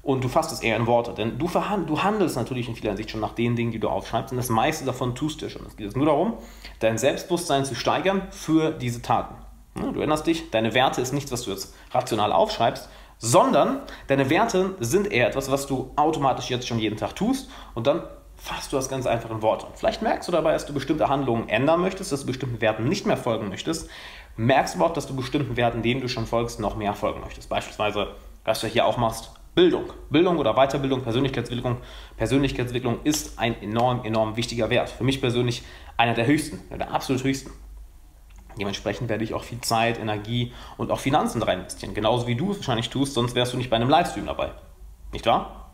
Und 0.02 0.22
du 0.22 0.28
fasst 0.28 0.52
es 0.52 0.60
eher 0.60 0.76
in 0.76 0.86
Worte, 0.86 1.14
denn 1.14 1.36
du, 1.36 1.48
du 1.48 2.02
handelst 2.02 2.36
natürlich 2.36 2.68
in 2.68 2.76
vieler 2.76 2.90
Hinsicht 2.90 3.10
schon 3.10 3.20
nach 3.20 3.34
den 3.34 3.56
Dingen, 3.56 3.72
die 3.72 3.80
du 3.80 3.88
aufschreibst, 3.88 4.32
und 4.32 4.36
das 4.36 4.48
meiste 4.48 4.84
davon 4.84 5.16
tust 5.16 5.42
du 5.42 5.50
schon. 5.50 5.66
Es 5.66 5.76
geht 5.76 5.96
nur 5.96 6.06
darum, 6.06 6.34
dein 6.78 6.96
Selbstbewusstsein 6.96 7.64
zu 7.64 7.74
steigern 7.74 8.28
für 8.30 8.70
diese 8.70 9.02
Taten. 9.02 9.34
Du 9.76 9.98
erinnerst 10.00 10.26
dich, 10.26 10.50
deine 10.50 10.74
Werte 10.74 11.00
ist 11.00 11.12
nichts, 11.12 11.30
was 11.32 11.42
du 11.42 11.50
jetzt 11.50 11.74
rational 11.92 12.32
aufschreibst, 12.32 12.88
sondern 13.18 13.80
deine 14.08 14.30
Werte 14.30 14.74
sind 14.80 15.10
eher 15.10 15.28
etwas, 15.28 15.50
was 15.50 15.66
du 15.66 15.92
automatisch 15.96 16.50
jetzt 16.50 16.66
schon 16.66 16.78
jeden 16.78 16.96
Tag 16.96 17.14
tust 17.14 17.48
und 17.74 17.86
dann 17.86 18.02
fasst 18.36 18.72
du 18.72 18.76
das 18.76 18.88
ganz 18.88 19.06
einfach 19.06 19.30
in 19.30 19.42
Worte. 19.42 19.66
Vielleicht 19.74 20.02
merkst 20.02 20.28
du 20.28 20.32
dabei, 20.32 20.52
dass 20.52 20.66
du 20.66 20.74
bestimmte 20.74 21.08
Handlungen 21.08 21.48
ändern 21.48 21.80
möchtest, 21.80 22.12
dass 22.12 22.20
du 22.20 22.26
bestimmten 22.26 22.60
Werten 22.60 22.84
nicht 22.84 23.06
mehr 23.06 23.16
folgen 23.16 23.48
möchtest, 23.48 23.88
merkst 24.36 24.76
aber 24.76 24.86
auch, 24.86 24.92
dass 24.92 25.06
du 25.06 25.16
bestimmten 25.16 25.56
Werten, 25.56 25.82
denen 25.82 26.00
du 26.00 26.08
schon 26.08 26.26
folgst, 26.26 26.60
noch 26.60 26.76
mehr 26.76 26.94
folgen 26.94 27.20
möchtest. 27.20 27.48
Beispielsweise, 27.48 28.08
was 28.44 28.60
du 28.60 28.66
hier 28.66 28.86
auch 28.86 28.98
machst, 28.98 29.30
Bildung. 29.54 29.84
Bildung 30.10 30.36
oder 30.36 30.52
Weiterbildung, 30.52 31.02
Persönlichkeitsentwicklung. 31.02 31.78
Persönlichkeitsentwicklung 32.18 32.98
ist 33.04 33.38
ein 33.38 33.60
enorm, 33.62 34.04
enorm 34.04 34.36
wichtiger 34.36 34.68
Wert. 34.68 34.90
Für 34.90 35.02
mich 35.02 35.22
persönlich 35.22 35.62
einer 35.96 36.12
der 36.12 36.26
höchsten, 36.26 36.60
der 36.76 36.92
absolut 36.92 37.24
höchsten. 37.24 37.50
Dementsprechend 38.58 39.08
werde 39.08 39.24
ich 39.24 39.34
auch 39.34 39.44
viel 39.44 39.60
Zeit, 39.60 39.98
Energie 39.98 40.52
und 40.76 40.90
auch 40.90 41.00
Finanzen 41.00 41.42
rein 41.42 41.60
investieren. 41.60 41.94
Genauso 41.94 42.26
wie 42.26 42.36
du 42.36 42.52
es 42.52 42.58
wahrscheinlich 42.58 42.90
tust, 42.90 43.14
sonst 43.14 43.34
wärst 43.34 43.52
du 43.52 43.56
nicht 43.56 43.70
bei 43.70 43.76
einem 43.76 43.90
Livestream 43.90 44.26
dabei. 44.26 44.52
Nicht 45.12 45.26
wahr? 45.26 45.70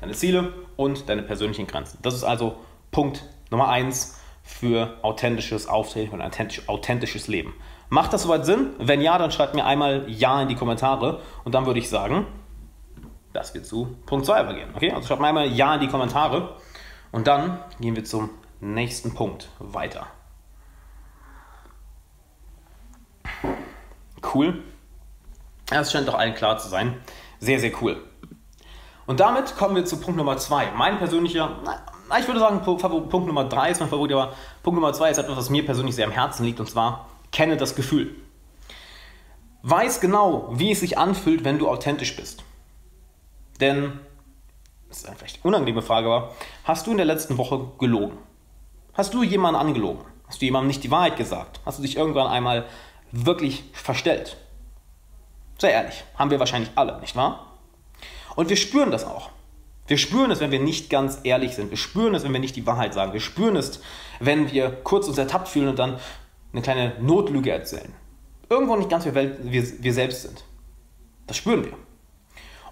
Deine 0.00 0.12
Ziele 0.12 0.52
und 0.76 1.08
deine 1.08 1.22
persönlichen 1.22 1.66
Grenzen. 1.66 1.98
Das 2.02 2.14
ist 2.14 2.24
also 2.24 2.56
Punkt 2.90 3.24
Nummer 3.50 3.68
eins 3.68 4.18
für 4.42 4.96
authentisches 5.02 5.68
Auftreten 5.68 6.14
und 6.14 6.22
authentisch, 6.22 6.68
authentisches 6.68 7.28
Leben. 7.28 7.54
Macht 7.90 8.12
das 8.12 8.22
soweit 8.22 8.46
Sinn? 8.46 8.70
Wenn 8.78 9.00
ja, 9.00 9.18
dann 9.18 9.30
schreibt 9.30 9.54
mir 9.54 9.64
einmal 9.64 10.08
Ja 10.08 10.42
in 10.42 10.48
die 10.48 10.54
Kommentare 10.54 11.20
und 11.44 11.54
dann 11.54 11.66
würde 11.66 11.80
ich 11.80 11.88
sagen, 11.88 12.26
dass 13.32 13.54
wir 13.54 13.62
zu 13.62 13.96
Punkt 14.06 14.26
2 14.26 14.42
übergehen. 14.42 14.70
Okay, 14.74 14.90
also 14.92 15.06
schreibt 15.06 15.20
mir 15.20 15.28
einmal 15.28 15.48
Ja 15.48 15.74
in 15.74 15.80
die 15.80 15.88
Kommentare 15.88 16.56
und 17.12 17.26
dann 17.26 17.58
gehen 17.80 17.96
wir 17.96 18.04
zum 18.04 18.30
nächsten 18.60 19.14
Punkt 19.14 19.48
weiter. 19.58 20.06
Cool. 24.34 24.62
Das 25.66 25.92
scheint 25.92 26.08
doch 26.08 26.14
allen 26.14 26.34
klar 26.34 26.58
zu 26.58 26.68
sein. 26.68 27.00
Sehr, 27.40 27.60
sehr 27.60 27.72
cool. 27.82 28.02
Und 29.06 29.20
damit 29.20 29.56
kommen 29.56 29.74
wir 29.74 29.84
zu 29.84 29.98
Punkt 30.00 30.16
Nummer 30.18 30.36
2. 30.36 30.72
Mein 30.72 30.98
persönlicher, 30.98 31.58
ich 32.18 32.26
würde 32.26 32.40
sagen, 32.40 32.60
Punkt 32.62 33.26
Nummer 33.26 33.44
3 33.44 33.70
ist 33.70 33.80
mein 33.80 33.88
Favorit, 33.88 34.12
aber 34.12 34.34
Punkt 34.62 34.78
Nummer 34.78 34.92
2 34.92 35.10
ist 35.10 35.18
etwas, 35.18 35.36
was 35.36 35.50
mir 35.50 35.64
persönlich 35.64 35.94
sehr 35.94 36.06
am 36.06 36.12
Herzen 36.12 36.44
liegt, 36.44 36.60
und 36.60 36.68
zwar 36.68 37.08
kenne 37.32 37.56
das 37.56 37.74
Gefühl. 37.74 38.14
Weiß 39.62 40.00
genau, 40.00 40.50
wie 40.52 40.72
es 40.72 40.80
sich 40.80 40.98
anfühlt, 40.98 41.44
wenn 41.44 41.58
du 41.58 41.68
authentisch 41.68 42.16
bist. 42.16 42.44
Denn 43.60 43.98
das 44.88 44.98
ist 44.98 45.06
eine 45.06 45.16
vielleicht 45.16 45.44
unangenehme 45.44 45.82
Frage, 45.82 46.06
aber 46.06 46.34
hast 46.64 46.86
du 46.86 46.90
in 46.90 46.96
der 46.96 47.06
letzten 47.06 47.38
Woche 47.38 47.72
gelogen? 47.78 48.18
Hast 48.94 49.14
du 49.14 49.22
jemanden 49.22 49.60
angelogen? 49.60 50.04
Hast 50.26 50.42
du 50.42 50.44
jemandem 50.44 50.68
nicht 50.68 50.84
die 50.84 50.90
Wahrheit 50.90 51.16
gesagt? 51.16 51.60
Hast 51.64 51.78
du 51.78 51.82
dich 51.82 51.96
irgendwann 51.96 52.26
einmal 52.26 52.66
wirklich 53.12 53.64
verstellt? 53.72 54.36
Sehr 55.58 55.72
ehrlich, 55.72 56.04
haben 56.16 56.30
wir 56.30 56.38
wahrscheinlich 56.38 56.70
alle, 56.76 57.00
nicht 57.00 57.16
wahr? 57.16 57.58
Und 58.36 58.48
wir 58.48 58.56
spüren 58.56 58.90
das 58.90 59.04
auch. 59.04 59.30
Wir 59.88 59.98
spüren 59.98 60.30
es, 60.30 60.40
wenn 60.40 60.50
wir 60.50 60.60
nicht 60.60 60.90
ganz 60.90 61.20
ehrlich 61.24 61.54
sind. 61.54 61.70
Wir 61.70 61.78
spüren 61.78 62.14
es, 62.14 62.22
wenn 62.22 62.32
wir 62.32 62.40
nicht 62.40 62.56
die 62.56 62.66
Wahrheit 62.66 62.92
sagen. 62.94 63.14
Wir 63.14 63.20
spüren 63.20 63.56
es, 63.56 63.80
wenn 64.20 64.52
wir 64.52 64.70
kurz 64.70 65.08
uns 65.08 65.18
ertappt 65.18 65.48
fühlen 65.48 65.68
und 65.68 65.78
dann 65.78 65.98
eine 66.52 66.62
kleine 66.62 66.92
Notlüge 67.00 67.50
erzählen. 67.50 67.92
Irgendwo 68.50 68.76
nicht 68.76 68.90
ganz 68.90 69.04
wir, 69.06 69.14
wir, 69.14 69.82
wir 69.82 69.92
selbst 69.92 70.22
sind. 70.22 70.44
Das 71.26 71.36
spüren 71.36 71.64
wir. 71.64 71.72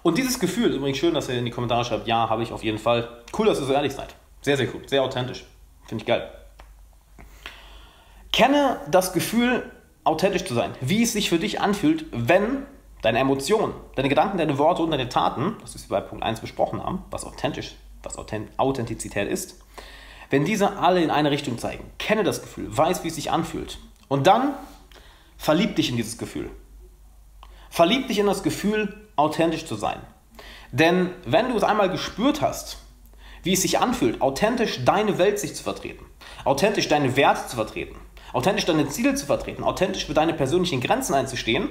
Und 0.03 0.17
dieses 0.17 0.39
Gefühl, 0.39 0.73
übrigens 0.73 0.99
schön, 0.99 1.13
dass 1.13 1.27
ihr 1.27 1.37
in 1.37 1.45
die 1.45 1.51
Kommentare 1.51 1.83
schreibt, 1.83 2.07
ja, 2.07 2.29
habe 2.29 2.43
ich 2.43 2.51
auf 2.51 2.63
jeden 2.63 2.77
Fall. 2.77 3.23
Cool, 3.37 3.47
dass 3.47 3.59
ihr 3.59 3.65
so 3.65 3.73
ehrlich 3.73 3.93
seid. 3.93 4.15
Sehr, 4.41 4.55
sehr 4.55 4.67
cool, 4.73 4.81
sehr 4.87 5.03
authentisch. 5.03 5.43
Finde 5.87 6.03
ich 6.03 6.07
geil. 6.07 6.31
Kenne 8.31 8.79
das 8.89 9.13
Gefühl, 9.13 9.71
authentisch 10.07 10.45
zu 10.45 10.53
sein. 10.53 10.73
Wie 10.81 11.03
es 11.03 11.13
sich 11.13 11.29
für 11.29 11.37
dich 11.37 11.61
anfühlt, 11.61 12.05
wenn 12.11 12.65
deine 13.01 13.19
Emotionen, 13.19 13.73
deine 13.95 14.09
Gedanken, 14.09 14.37
deine 14.37 14.57
Worte 14.57 14.81
und 14.81 14.91
deine 14.91 15.09
Taten, 15.09 15.57
das 15.61 15.75
ist 15.75 15.89
wir 15.89 15.99
bei 15.99 16.01
Punkt 16.01 16.23
1 16.23 16.39
besprochen 16.39 16.83
haben, 16.83 17.03
was 17.11 17.25
authentisch, 17.25 17.75
was 18.03 18.17
Authentizität 18.57 19.29
ist, 19.29 19.59
wenn 20.29 20.45
diese 20.45 20.77
alle 20.77 21.01
in 21.03 21.11
eine 21.11 21.31
Richtung 21.31 21.57
zeigen, 21.57 21.83
kenne 21.99 22.23
das 22.23 22.41
Gefühl, 22.41 22.75
weiß, 22.75 23.03
wie 23.03 23.09
es 23.09 23.15
sich 23.15 23.31
anfühlt 23.31 23.79
und 24.07 24.27
dann 24.27 24.53
verlieb 25.37 25.75
dich 25.75 25.89
in 25.89 25.97
dieses 25.97 26.17
Gefühl. 26.17 26.49
Verlieb 27.69 28.07
dich 28.07 28.19
in 28.19 28.25
das 28.25 28.43
Gefühl, 28.43 29.07
authentisch 29.15 29.65
zu 29.65 29.75
sein. 29.75 29.99
Denn 30.71 31.11
wenn 31.25 31.49
du 31.49 31.57
es 31.57 31.63
einmal 31.63 31.89
gespürt 31.89 32.41
hast, 32.41 32.77
wie 33.43 33.53
es 33.53 33.61
sich 33.61 33.79
anfühlt, 33.79 34.21
authentisch 34.21 34.83
deine 34.83 35.17
Weltsicht 35.17 35.55
zu 35.55 35.63
vertreten, 35.63 36.05
authentisch 36.43 36.87
deine 36.87 37.15
Werte 37.15 37.47
zu 37.47 37.55
vertreten, 37.55 37.95
authentisch 38.33 38.65
deine 38.65 38.87
Ziele 38.87 39.15
zu 39.15 39.25
vertreten, 39.25 39.63
authentisch 39.63 40.05
für 40.05 40.13
deine 40.13 40.33
persönlichen 40.33 40.81
Grenzen 40.81 41.13
einzustehen, 41.13 41.69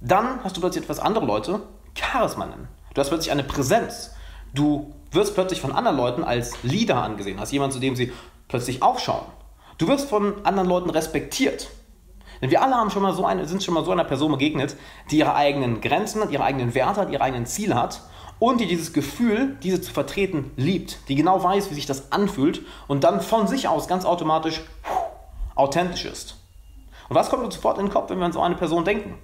dann 0.00 0.42
hast 0.44 0.56
du 0.56 0.60
plötzlich 0.60 0.84
etwas 0.84 0.98
andere 0.98 1.24
Leute 1.24 1.60
Charisma 1.94 2.46
nennen. 2.46 2.68
Du 2.94 3.00
hast 3.00 3.08
plötzlich 3.08 3.32
eine 3.32 3.44
Präsenz. 3.44 4.14
Du 4.54 4.94
wirst 5.10 5.34
plötzlich 5.34 5.60
von 5.60 5.72
anderen 5.72 5.96
Leuten 5.96 6.24
als 6.24 6.62
Leader 6.62 7.02
angesehen, 7.02 7.38
als 7.38 7.52
jemand, 7.52 7.72
zu 7.72 7.78
dem 7.78 7.96
sie 7.96 8.12
plötzlich 8.48 8.82
aufschauen. 8.82 9.26
Du 9.78 9.88
wirst 9.88 10.08
von 10.08 10.44
anderen 10.44 10.68
Leuten 10.68 10.90
respektiert. 10.90 11.68
Denn 12.40 12.50
wir 12.50 12.62
alle 12.62 12.74
haben 12.74 12.90
schon 12.90 13.02
mal 13.02 13.14
so 13.14 13.24
eine, 13.24 13.46
sind 13.46 13.62
schon 13.62 13.74
mal 13.74 13.84
so 13.84 13.92
einer 13.92 14.04
Person 14.04 14.32
begegnet, 14.32 14.76
die 15.10 15.18
ihre 15.18 15.34
eigenen 15.34 15.80
Grenzen 15.80 16.22
hat, 16.22 16.30
ihre 16.30 16.44
eigenen 16.44 16.74
Werte 16.74 17.00
hat, 17.00 17.10
ihre 17.10 17.22
eigenen 17.22 17.46
Ziele 17.46 17.74
hat 17.74 18.02
und 18.38 18.60
die 18.60 18.66
dieses 18.66 18.92
Gefühl, 18.92 19.56
diese 19.62 19.80
zu 19.80 19.92
vertreten, 19.92 20.50
liebt, 20.56 21.08
die 21.08 21.14
genau 21.14 21.42
weiß, 21.42 21.70
wie 21.70 21.74
sich 21.74 21.86
das 21.86 22.12
anfühlt 22.12 22.62
und 22.88 23.04
dann 23.04 23.20
von 23.20 23.46
sich 23.46 23.68
aus 23.68 23.88
ganz 23.88 24.04
automatisch 24.04 24.60
authentisch 25.56 26.04
ist. 26.04 26.36
Und 27.08 27.16
was 27.16 27.28
kommt 27.28 27.44
uns 27.44 27.54
sofort 27.56 27.78
in 27.78 27.86
den 27.86 27.92
Kopf, 27.92 28.10
wenn 28.10 28.18
wir 28.18 28.26
an 28.26 28.32
so 28.32 28.40
eine 28.40 28.54
Person 28.54 28.84
denken? 28.84 29.18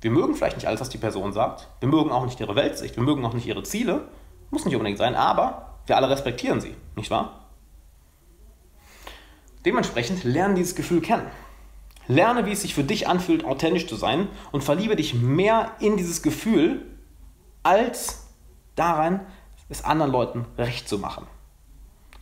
Wir 0.00 0.10
mögen 0.10 0.34
vielleicht 0.34 0.56
nicht 0.56 0.66
alles, 0.66 0.80
was 0.80 0.90
die 0.90 0.98
Person 0.98 1.32
sagt. 1.32 1.68
Wir 1.80 1.88
mögen 1.88 2.12
auch 2.12 2.26
nicht 2.26 2.38
ihre 2.38 2.54
Weltsicht. 2.54 2.96
Wir 2.96 3.02
mögen 3.02 3.24
auch 3.24 3.32
nicht 3.32 3.46
ihre 3.46 3.62
Ziele. 3.62 4.08
Muss 4.50 4.66
nicht 4.66 4.74
unbedingt 4.74 4.98
sein, 4.98 5.14
aber 5.14 5.78
wir 5.86 5.96
alle 5.96 6.10
respektieren 6.10 6.60
sie, 6.60 6.74
nicht 6.96 7.10
wahr? 7.10 7.46
Dementsprechend 9.64 10.24
lerne 10.24 10.54
dieses 10.54 10.74
Gefühl 10.74 11.00
kennen. 11.00 11.26
Lerne, 12.06 12.44
wie 12.44 12.52
es 12.52 12.62
sich 12.62 12.74
für 12.74 12.84
dich 12.84 13.08
anfühlt, 13.08 13.46
authentisch 13.46 13.86
zu 13.86 13.96
sein 13.96 14.28
und 14.52 14.62
verliebe 14.62 14.94
dich 14.94 15.14
mehr 15.14 15.72
in 15.80 15.96
dieses 15.96 16.22
Gefühl, 16.22 16.84
als 17.62 18.26
daran, 18.74 19.20
es 19.70 19.84
anderen 19.84 20.12
Leuten 20.12 20.44
recht 20.58 20.86
zu 20.86 20.98
machen. 20.98 21.26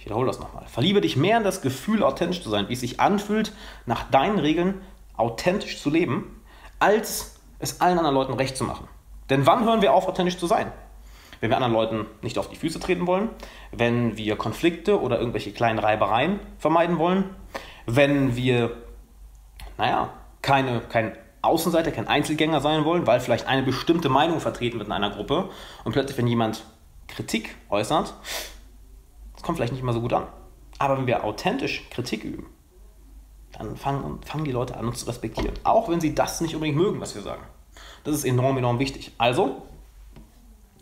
Ich 0.03 0.07
wiederhole 0.07 0.27
das 0.27 0.41
nochmal. 0.41 0.65
Verliebe 0.67 1.01
dich 1.01 1.17
mehr 1.17 1.37
in 1.37 1.45
das 1.45 1.63
Gefühl, 1.63 2.03
authentisch 2.03 2.43
zu 2.43 2.51
sein, 2.51 2.69
wie 2.69 2.73
es 2.73 2.81
sich 2.81 2.99
anfühlt, 2.99 3.53
nach 3.87 4.11
deinen 4.11 4.41
Regeln 4.41 4.81
authentisch 5.17 5.81
zu 5.81 5.91
leben, 5.91 6.43
als 6.81 7.37
es 7.61 7.81
allen 7.81 7.99
anderen 7.99 8.17
Leuten 8.17 8.33
recht 8.33 8.57
zu 8.57 8.65
machen. 8.65 8.89
Denn 9.31 9.47
wann 9.47 9.65
hören 9.65 9.81
wir 9.81 9.93
auf, 9.93 10.09
authentisch 10.09 10.39
zu 10.39 10.49
sein? 10.49 10.73
Wenn 11.39 11.51
wir 11.51 11.57
anderen 11.57 11.73
Leuten 11.73 12.07
nicht 12.21 12.37
auf 12.37 12.49
die 12.49 12.57
Füße 12.57 12.81
treten 12.81 13.07
wollen, 13.07 13.31
wenn 13.71 14.17
wir 14.17 14.35
Konflikte 14.35 15.01
oder 15.01 15.21
irgendwelche 15.21 15.53
kleinen 15.53 15.79
Reibereien 15.79 16.41
vermeiden 16.59 16.99
wollen, 16.99 17.31
wenn 17.87 18.35
wir, 18.35 18.73
naja, 19.79 20.11
keine, 20.41 20.81
kein 20.81 21.17
Außenseiter, 21.43 21.93
kein 21.93 22.09
Einzelgänger 22.09 22.61
sein 22.61 22.85
wollen, 22.85 23.07
weil 23.07 23.21
vielleicht 23.21 23.47
eine 23.47 23.63
bestimmte 23.63 24.09
Meinung 24.09 24.41
vertreten 24.41 24.79
wird 24.79 24.89
in 24.89 24.93
einer 24.93 25.11
Gruppe 25.11 25.51
und 25.85 25.93
plötzlich, 25.93 26.19
wenn 26.19 26.27
jemand 26.27 26.65
Kritik 27.07 27.55
äußert, 27.71 28.15
kommt 29.43 29.59
vielleicht 29.59 29.73
nicht 29.73 29.83
immer 29.83 29.93
so 29.93 30.01
gut 30.01 30.13
an. 30.13 30.27
Aber 30.79 30.97
wenn 30.99 31.07
wir 31.07 31.25
authentisch 31.25 31.89
Kritik 31.91 32.25
üben, 32.25 32.47
dann 33.53 33.77
fangen, 33.77 34.21
fangen 34.25 34.45
die 34.45 34.53
Leute 34.53 34.77
an, 34.77 34.87
uns 34.87 35.01
zu 35.01 35.07
respektieren. 35.07 35.55
Auch 35.65 35.89
wenn 35.89 36.01
sie 36.01 36.15
das 36.15 36.41
nicht 36.41 36.55
unbedingt 36.55 36.79
mögen, 36.79 37.01
was 37.01 37.15
wir 37.15 37.23
sagen. 37.23 37.43
Das 38.05 38.15
ist 38.15 38.25
enorm, 38.25 38.59
enorm 38.59 38.79
wichtig. 38.79 39.13
Also, 39.19 39.63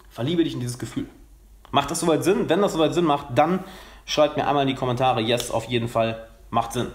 verliebe 0.08 0.44
dich 0.44 0.54
in 0.54 0.60
dieses 0.60 0.78
Gefühl. 0.78 1.08
Macht 1.70 1.90
das 1.90 2.00
soweit 2.00 2.24
Sinn? 2.24 2.48
Wenn 2.48 2.62
das 2.62 2.72
soweit 2.72 2.94
Sinn 2.94 3.04
macht, 3.04 3.26
dann 3.34 3.64
schreibt 4.06 4.36
mir 4.36 4.46
einmal 4.46 4.62
in 4.62 4.68
die 4.68 4.74
Kommentare, 4.74 5.20
yes, 5.20 5.50
auf 5.50 5.64
jeden 5.66 5.88
Fall, 5.88 6.28
macht 6.50 6.72
Sinn. 6.72 6.88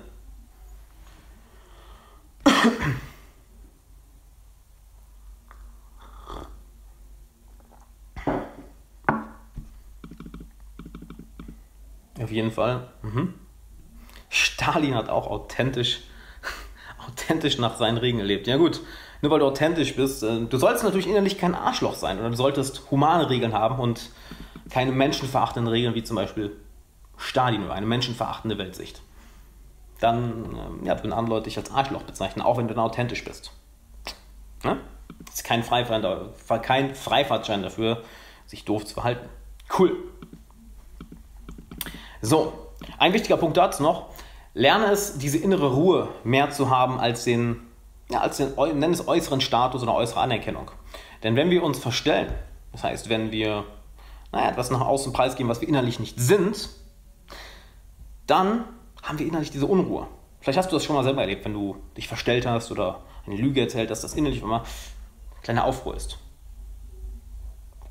Auf 12.25 12.31
jeden 12.31 12.49
Fall. 12.49 12.87
Mhm. 13.03 13.35
Stalin 14.29 14.95
hat 14.95 15.09
auch 15.09 15.27
authentisch, 15.27 15.99
authentisch 17.07 17.59
nach 17.59 17.77
seinen 17.77 17.99
Regeln 17.99 18.17
gelebt. 18.17 18.47
Ja 18.47 18.57
gut, 18.57 18.81
nur 19.21 19.31
weil 19.31 19.37
du 19.37 19.45
authentisch 19.45 19.95
bist, 19.95 20.23
äh, 20.23 20.43
du 20.43 20.57
sollst 20.57 20.83
natürlich 20.83 21.05
innerlich 21.05 21.37
kein 21.37 21.53
Arschloch 21.53 21.93
sein 21.93 22.17
oder 22.17 22.31
du 22.31 22.35
solltest 22.35 22.89
humane 22.89 23.29
Regeln 23.29 23.53
haben 23.53 23.77
und 23.77 24.09
keine 24.71 24.91
menschenverachtenden 24.91 25.71
Regeln 25.71 25.93
wie 25.93 26.03
zum 26.03 26.15
Beispiel 26.15 26.55
Stalin 27.15 27.63
oder 27.63 27.73
eine 27.73 27.85
menschenverachtende 27.85 28.57
Weltsicht. 28.57 29.03
Dann 29.99 30.45
ähm, 30.45 30.83
ja, 30.83 30.97
würden 30.97 31.13
andere 31.13 31.35
Leute 31.35 31.43
dich 31.43 31.59
als 31.59 31.69
Arschloch 31.69 32.01
bezeichnen, 32.01 32.41
auch 32.41 32.57
wenn 32.57 32.67
du 32.67 32.73
dann 32.73 32.83
authentisch 32.83 33.23
bist. 33.23 33.51
Ne? 34.63 34.79
Das 35.25 35.35
ist 35.35 35.43
kein, 35.43 35.61
Freifahrtschein, 35.61 36.61
kein 36.63 36.95
Freifahrtschein 36.95 37.61
dafür, 37.61 38.01
sich 38.47 38.65
doof 38.65 38.83
zu 38.83 38.95
verhalten. 38.95 39.29
Cool. 39.77 39.95
So, 42.25 42.53
ein 42.97 43.13
wichtiger 43.13 43.37
Punkt 43.37 43.55
dazu 43.55 43.83
noch. 43.83 44.07
Lerne 44.55 44.87
es, 44.87 45.19
diese 45.19 45.37
innere 45.37 45.73
Ruhe 45.73 46.07
mehr 46.23 46.49
zu 46.49 46.71
haben 46.71 46.99
als 46.99 47.23
den, 47.23 47.61
ja, 48.09 48.21
als 48.21 48.37
den 48.37 48.55
nenn 48.79 48.91
es 48.91 49.07
äußeren 49.07 49.41
Status 49.41 49.83
oder 49.83 49.93
äußere 49.93 50.21
Anerkennung. 50.21 50.71
Denn 51.21 51.35
wenn 51.35 51.51
wir 51.51 51.61
uns 51.61 51.77
verstellen, 51.77 52.33
das 52.71 52.83
heißt, 52.83 53.09
wenn 53.09 53.31
wir 53.31 53.65
naja, 54.31 54.49
etwas 54.49 54.71
nach 54.71 54.81
außen 54.81 55.13
preisgeben, 55.13 55.49
was 55.49 55.61
wir 55.61 55.67
innerlich 55.67 55.99
nicht 55.99 56.19
sind, 56.19 56.69
dann 58.25 58.65
haben 59.03 59.19
wir 59.19 59.27
innerlich 59.27 59.51
diese 59.51 59.67
Unruhe. 59.67 60.07
Vielleicht 60.39 60.57
hast 60.57 60.71
du 60.71 60.75
das 60.75 60.83
schon 60.83 60.95
mal 60.95 61.03
selber 61.03 61.21
erlebt, 61.21 61.45
wenn 61.45 61.53
du 61.53 61.77
dich 61.95 62.07
verstellt 62.07 62.47
hast 62.47 62.71
oder 62.71 63.01
eine 63.27 63.35
Lüge 63.35 63.61
erzählt 63.61 63.91
hast, 63.91 64.03
dass 64.03 64.15
innerlich 64.15 64.41
immer 64.41 64.63
kleine 65.43 65.63
Aufruhr 65.63 65.95
ist. 65.95 66.17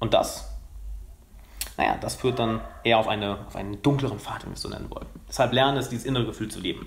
Und 0.00 0.12
das 0.12 0.53
naja, 1.76 1.96
das 2.00 2.16
führt 2.16 2.38
dann 2.38 2.60
eher 2.84 2.98
auf, 2.98 3.08
eine, 3.08 3.38
auf 3.46 3.56
einen 3.56 3.82
dunkleren 3.82 4.18
Pfad, 4.18 4.42
wenn 4.42 4.50
wir 4.50 4.54
es 4.54 4.62
so 4.62 4.68
nennen 4.68 4.90
wollen. 4.90 5.06
Deshalb 5.28 5.52
lerne 5.52 5.78
es, 5.78 5.88
dieses 5.88 6.04
innere 6.04 6.26
Gefühl 6.26 6.50
zu 6.50 6.60
leben, 6.60 6.86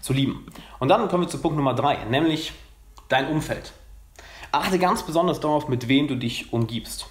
zu 0.00 0.12
lieben. 0.12 0.46
Und 0.78 0.88
dann 0.88 1.08
kommen 1.08 1.24
wir 1.24 1.28
zu 1.28 1.40
Punkt 1.40 1.56
Nummer 1.56 1.74
drei, 1.74 1.96
nämlich 2.04 2.52
dein 3.08 3.28
Umfeld. 3.28 3.72
Achte 4.52 4.78
ganz 4.78 5.02
besonders 5.02 5.40
darauf, 5.40 5.68
mit 5.68 5.88
wem 5.88 6.08
du 6.08 6.16
dich 6.16 6.52
umgibst. 6.52 7.06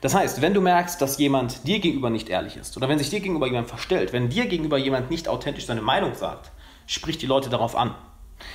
Das 0.00 0.14
heißt, 0.14 0.42
wenn 0.42 0.54
du 0.54 0.60
merkst, 0.60 1.00
dass 1.00 1.18
jemand 1.18 1.66
dir 1.66 1.78
gegenüber 1.78 2.10
nicht 2.10 2.28
ehrlich 2.28 2.56
ist 2.56 2.76
oder 2.76 2.88
wenn 2.88 2.98
sich 2.98 3.10
dir 3.10 3.20
gegenüber 3.20 3.46
jemand 3.46 3.68
verstellt, 3.68 4.12
wenn 4.12 4.28
dir 4.28 4.46
gegenüber 4.46 4.76
jemand 4.76 5.10
nicht 5.10 5.28
authentisch 5.28 5.66
seine 5.66 5.80
Meinung 5.80 6.14
sagt, 6.14 6.50
sprich 6.86 7.16
die 7.16 7.26
Leute 7.26 7.48
darauf 7.48 7.74
an. 7.74 7.94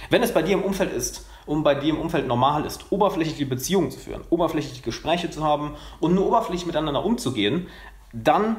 Wenn 0.09 0.23
es 0.23 0.33
bei 0.33 0.41
dir 0.41 0.53
im 0.53 0.63
Umfeld 0.63 0.93
ist 0.93 1.27
und 1.45 1.63
bei 1.63 1.75
dir 1.75 1.93
im 1.93 1.99
Umfeld 1.99 2.27
normal 2.27 2.65
ist, 2.65 2.91
oberflächliche 2.91 3.45
Beziehungen 3.45 3.91
zu 3.91 3.99
führen, 3.99 4.21
oberflächliche 4.29 4.81
Gespräche 4.81 5.29
zu 5.29 5.43
haben 5.43 5.75
und 5.99 6.13
nur 6.13 6.27
oberflächlich 6.27 6.65
miteinander 6.65 7.03
umzugehen, 7.03 7.67
dann 8.13 8.57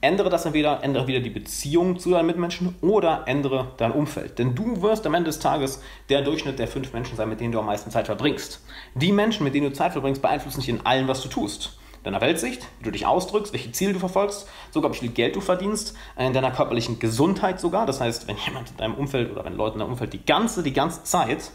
ändere 0.00 0.30
das 0.30 0.46
entweder, 0.46 0.84
ändere 0.84 1.06
wieder 1.08 1.20
die 1.20 1.30
Beziehung 1.30 1.98
zu 1.98 2.10
deinen 2.10 2.26
Mitmenschen 2.26 2.76
oder 2.80 3.24
ändere 3.26 3.72
dein 3.78 3.92
Umfeld. 3.92 4.38
Denn 4.38 4.54
du 4.54 4.82
wirst 4.82 5.06
am 5.06 5.14
Ende 5.14 5.28
des 5.28 5.40
Tages 5.40 5.82
der 6.08 6.22
Durchschnitt 6.22 6.58
der 6.58 6.68
fünf 6.68 6.92
Menschen 6.92 7.16
sein, 7.16 7.28
mit 7.28 7.40
denen 7.40 7.52
du 7.52 7.58
am 7.58 7.66
meisten 7.66 7.90
Zeit 7.90 8.06
verbringst. 8.06 8.60
Die 8.94 9.12
Menschen, 9.12 9.44
mit 9.44 9.54
denen 9.54 9.70
du 9.70 9.72
Zeit 9.72 9.92
verbringst, 9.92 10.22
beeinflussen 10.22 10.60
dich 10.60 10.68
in 10.68 10.86
allem, 10.86 11.08
was 11.08 11.22
du 11.22 11.28
tust 11.28 11.78
deiner 12.08 12.20
Weltsicht, 12.20 12.66
wie 12.78 12.84
du 12.84 12.90
dich 12.90 13.06
ausdrückst, 13.06 13.52
welche 13.52 13.70
Ziele 13.72 13.92
du 13.92 13.98
verfolgst, 13.98 14.48
sogar 14.70 14.92
wie 14.92 14.98
viel 14.98 15.10
Geld 15.10 15.36
du 15.36 15.40
verdienst, 15.40 15.94
in 16.16 16.32
deiner 16.32 16.50
körperlichen 16.50 16.98
Gesundheit 16.98 17.60
sogar. 17.60 17.86
Das 17.86 18.00
heißt, 18.00 18.26
wenn 18.26 18.36
jemand 18.38 18.70
in 18.70 18.76
deinem 18.78 18.94
Umfeld 18.94 19.30
oder 19.30 19.44
wenn 19.44 19.54
Leute 19.54 19.74
in 19.74 19.80
deinem 19.80 19.92
Umfeld 19.92 20.12
die 20.12 20.24
ganze, 20.24 20.62
die 20.62 20.72
ganze 20.72 21.04
Zeit 21.04 21.50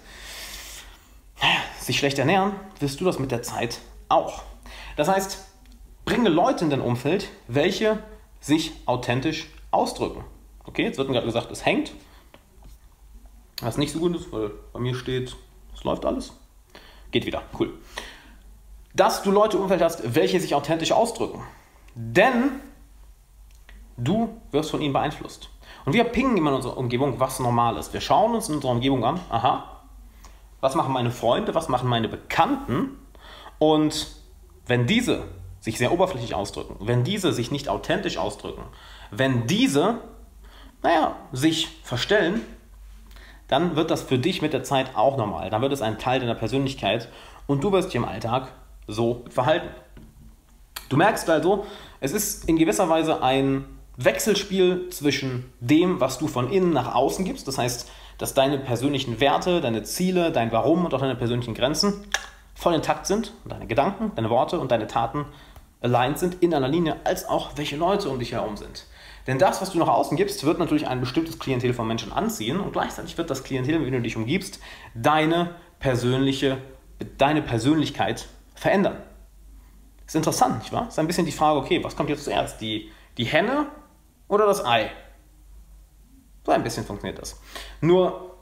sich 1.79 1.97
schlecht 1.97 2.19
ernähren, 2.19 2.53
wirst 2.79 3.01
du 3.01 3.05
das 3.05 3.19
mit 3.19 3.31
der 3.31 3.41
Zeit 3.41 3.79
auch. 4.09 4.43
Das 4.95 5.07
heißt, 5.07 5.43
bringe 6.05 6.29
Leute 6.29 6.63
in 6.63 6.69
dein 6.69 6.81
Umfeld, 6.81 7.29
welche 7.47 7.99
sich 8.39 8.73
authentisch 8.85 9.47
ausdrücken. 9.71 10.23
Okay, 10.65 10.83
jetzt 10.83 10.97
wird 10.97 11.07
mir 11.07 11.15
gerade 11.15 11.27
gesagt, 11.27 11.51
es 11.51 11.65
hängt. 11.65 11.93
Was 13.61 13.77
nicht 13.77 13.91
so 13.91 13.99
gut 13.99 14.15
ist, 14.15 14.31
weil 14.31 14.51
bei 14.71 14.79
mir 14.79 14.93
steht, 14.93 15.35
es 15.73 15.83
läuft 15.83 16.05
alles. 16.05 16.33
Geht 17.11 17.25
wieder, 17.25 17.41
cool. 17.59 17.73
Dass 18.93 19.23
du 19.23 19.31
Leute 19.31 19.57
im 19.57 19.63
Umfeld 19.63 19.81
hast, 19.81 20.15
welche 20.15 20.39
sich 20.39 20.53
authentisch 20.53 20.91
ausdrücken. 20.91 21.41
Denn 21.95 22.59
du 23.97 24.39
wirst 24.51 24.71
von 24.71 24.81
ihnen 24.81 24.93
beeinflusst. 24.93 25.49
Und 25.85 25.93
wir 25.93 26.03
pingen 26.05 26.37
immer 26.37 26.51
in 26.51 26.57
unserer 26.57 26.77
Umgebung, 26.77 27.19
was 27.19 27.39
normal 27.39 27.77
ist. 27.77 27.93
Wir 27.93 28.01
schauen 28.01 28.33
uns 28.35 28.49
in 28.49 28.55
unserer 28.55 28.71
Umgebung 28.71 29.03
an, 29.03 29.19
aha, 29.29 29.81
was 30.61 30.75
machen 30.75 30.93
meine 30.93 31.11
Freunde, 31.11 31.55
was 31.55 31.69
machen 31.69 31.89
meine 31.89 32.07
Bekannten. 32.07 32.99
Und 33.59 34.07
wenn 34.65 34.87
diese 34.87 35.25
sich 35.59 35.77
sehr 35.77 35.91
oberflächlich 35.91 36.35
ausdrücken, 36.35 36.75
wenn 36.79 37.03
diese 37.03 37.33
sich 37.33 37.51
nicht 37.51 37.69
authentisch 37.69 38.17
ausdrücken, 38.17 38.63
wenn 39.11 39.47
diese, 39.47 39.99
naja, 40.81 41.15
sich 41.31 41.67
verstellen, 41.83 42.41
dann 43.47 43.75
wird 43.75 43.91
das 43.91 44.01
für 44.01 44.17
dich 44.17 44.41
mit 44.41 44.53
der 44.53 44.63
Zeit 44.63 44.95
auch 44.95 45.17
normal. 45.17 45.49
Dann 45.49 45.61
wird 45.61 45.73
es 45.73 45.81
ein 45.81 45.99
Teil 45.99 46.19
deiner 46.19 46.35
Persönlichkeit 46.35 47.09
und 47.45 47.63
du 47.63 47.71
wirst 47.71 47.89
dich 47.89 47.95
im 47.95 48.05
Alltag 48.05 48.51
so 48.87 49.23
verhalten. 49.29 49.67
Du 50.89 50.97
merkst 50.97 51.29
also, 51.29 51.65
es 51.99 52.11
ist 52.11 52.47
in 52.47 52.57
gewisser 52.57 52.89
Weise 52.89 53.23
ein 53.23 53.65
Wechselspiel 53.97 54.89
zwischen 54.89 55.51
dem, 55.59 55.99
was 55.99 56.17
du 56.17 56.27
von 56.27 56.51
innen 56.51 56.71
nach 56.71 56.93
außen 56.95 57.25
gibst, 57.25 57.47
das 57.47 57.57
heißt, 57.57 57.89
dass 58.17 58.33
deine 58.33 58.57
persönlichen 58.57 59.19
Werte, 59.19 59.61
deine 59.61 59.83
Ziele, 59.83 60.31
dein 60.31 60.51
Warum 60.51 60.85
und 60.85 60.93
auch 60.93 60.99
deine 60.99 61.15
persönlichen 61.15 61.53
Grenzen 61.53 62.05
voll 62.55 62.73
intakt 62.73 63.07
sind 63.07 63.33
und 63.43 63.51
deine 63.51 63.67
Gedanken, 63.67 64.11
deine 64.15 64.29
Worte 64.29 64.59
und 64.59 64.71
deine 64.71 64.87
Taten 64.87 65.25
aligned 65.81 66.17
sind 66.17 66.41
in 66.41 66.53
einer 66.53 66.67
Linie, 66.67 66.97
als 67.03 67.27
auch 67.27 67.51
welche 67.55 67.75
Leute 67.75 68.09
um 68.09 68.19
dich 68.19 68.31
herum 68.31 68.57
sind. 68.57 68.87
Denn 69.27 69.39
das, 69.39 69.61
was 69.61 69.71
du 69.71 69.79
nach 69.79 69.87
außen 69.87 70.17
gibst, 70.17 70.43
wird 70.43 70.59
natürlich 70.59 70.87
ein 70.87 70.99
bestimmtes 70.99 71.39
Klientel 71.39 71.73
von 71.73 71.87
Menschen 71.87 72.11
anziehen 72.11 72.59
und 72.59 72.73
gleichzeitig 72.73 73.17
wird 73.17 73.29
das 73.29 73.43
Klientel, 73.43 73.79
mit 73.79 73.87
dem 73.87 73.95
du 73.95 74.01
dich 74.01 74.17
umgibst, 74.17 74.59
deine 74.93 75.55
persönliche, 75.79 76.57
deine 77.17 77.41
Persönlichkeit 77.41 78.27
verändern. 78.63 78.97
Ist 80.05 80.15
interessant, 80.15 80.59
nicht 80.59 80.71
wahr? 80.71 80.87
Ist 80.87 80.97
ein 80.97 81.07
bisschen 81.07 81.25
die 81.25 81.31
Frage, 81.31 81.59
okay, 81.59 81.83
was 81.83 81.95
kommt 81.95 82.09
jetzt 82.09 82.23
zuerst? 82.23 82.59
Die, 82.61 82.91
die 83.17 83.25
Henne 83.25 83.67
oder 84.27 84.45
das 84.45 84.65
Ei? 84.65 84.89
So 86.45 86.51
ein 86.51 86.63
bisschen 86.63 86.85
funktioniert 86.85 87.21
das. 87.21 87.39
Nur, 87.81 88.37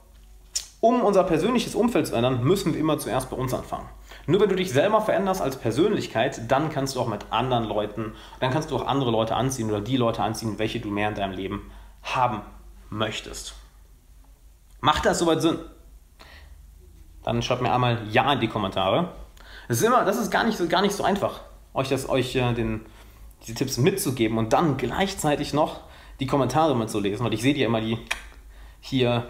um 0.79 1.01
unser 1.01 1.23
persönliches 1.23 1.75
Umfeld 1.75 2.07
zu 2.07 2.15
ändern, 2.15 2.43
müssen 2.43 2.73
wir 2.73 2.79
immer 2.79 2.97
zuerst 2.99 3.29
bei 3.29 3.35
uns 3.35 3.53
anfangen. 3.53 3.89
Nur 4.27 4.39
wenn 4.39 4.49
du 4.49 4.55
dich 4.55 4.71
selber 4.71 5.01
veränderst 5.01 5.41
als 5.41 5.57
Persönlichkeit, 5.57 6.51
dann 6.51 6.69
kannst 6.69 6.95
du 6.95 7.01
auch 7.01 7.07
mit 7.07 7.25
anderen 7.31 7.63
Leuten, 7.63 8.13
dann 8.39 8.51
kannst 8.51 8.69
du 8.69 8.75
auch 8.75 8.85
andere 8.85 9.09
Leute 9.09 9.35
anziehen 9.35 9.69
oder 9.69 9.81
die 9.81 9.97
Leute 9.97 10.21
anziehen, 10.21 10.59
welche 10.59 10.79
du 10.79 10.89
mehr 10.89 11.09
in 11.09 11.15
deinem 11.15 11.33
Leben 11.33 11.71
haben 12.03 12.41
möchtest. 12.89 13.55
Macht 14.81 15.05
das 15.05 15.19
soweit 15.19 15.41
Sinn? 15.41 15.57
Dann 17.23 17.41
schreibt 17.41 17.61
mir 17.61 17.73
einmal 17.73 18.07
Ja 18.09 18.33
in 18.33 18.39
die 18.39 18.47
Kommentare. 18.47 19.20
Das 19.71 19.79
ist 19.79 19.87
immer, 19.87 20.03
das 20.03 20.17
ist 20.17 20.29
gar 20.29 20.43
nicht 20.43 20.57
so, 20.57 20.67
gar 20.67 20.81
nicht 20.81 20.93
so 20.93 21.05
einfach, 21.05 21.39
euch, 21.73 21.87
das, 21.87 22.09
euch 22.09 22.35
äh, 22.35 22.51
den, 22.51 22.81
diese 23.41 23.53
Tipps 23.53 23.77
mitzugeben 23.77 24.37
und 24.37 24.51
dann 24.51 24.75
gleichzeitig 24.75 25.53
noch 25.53 25.79
die 26.19 26.27
Kommentare 26.27 26.75
mitzulesen, 26.75 27.25
weil 27.25 27.33
ich 27.33 27.41
sehe 27.41 27.53
die 27.53 27.61
ja 27.61 27.67
immer, 27.67 27.79
die 27.79 27.97
hier 28.81 29.27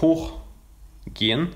hochgehen. 0.00 1.54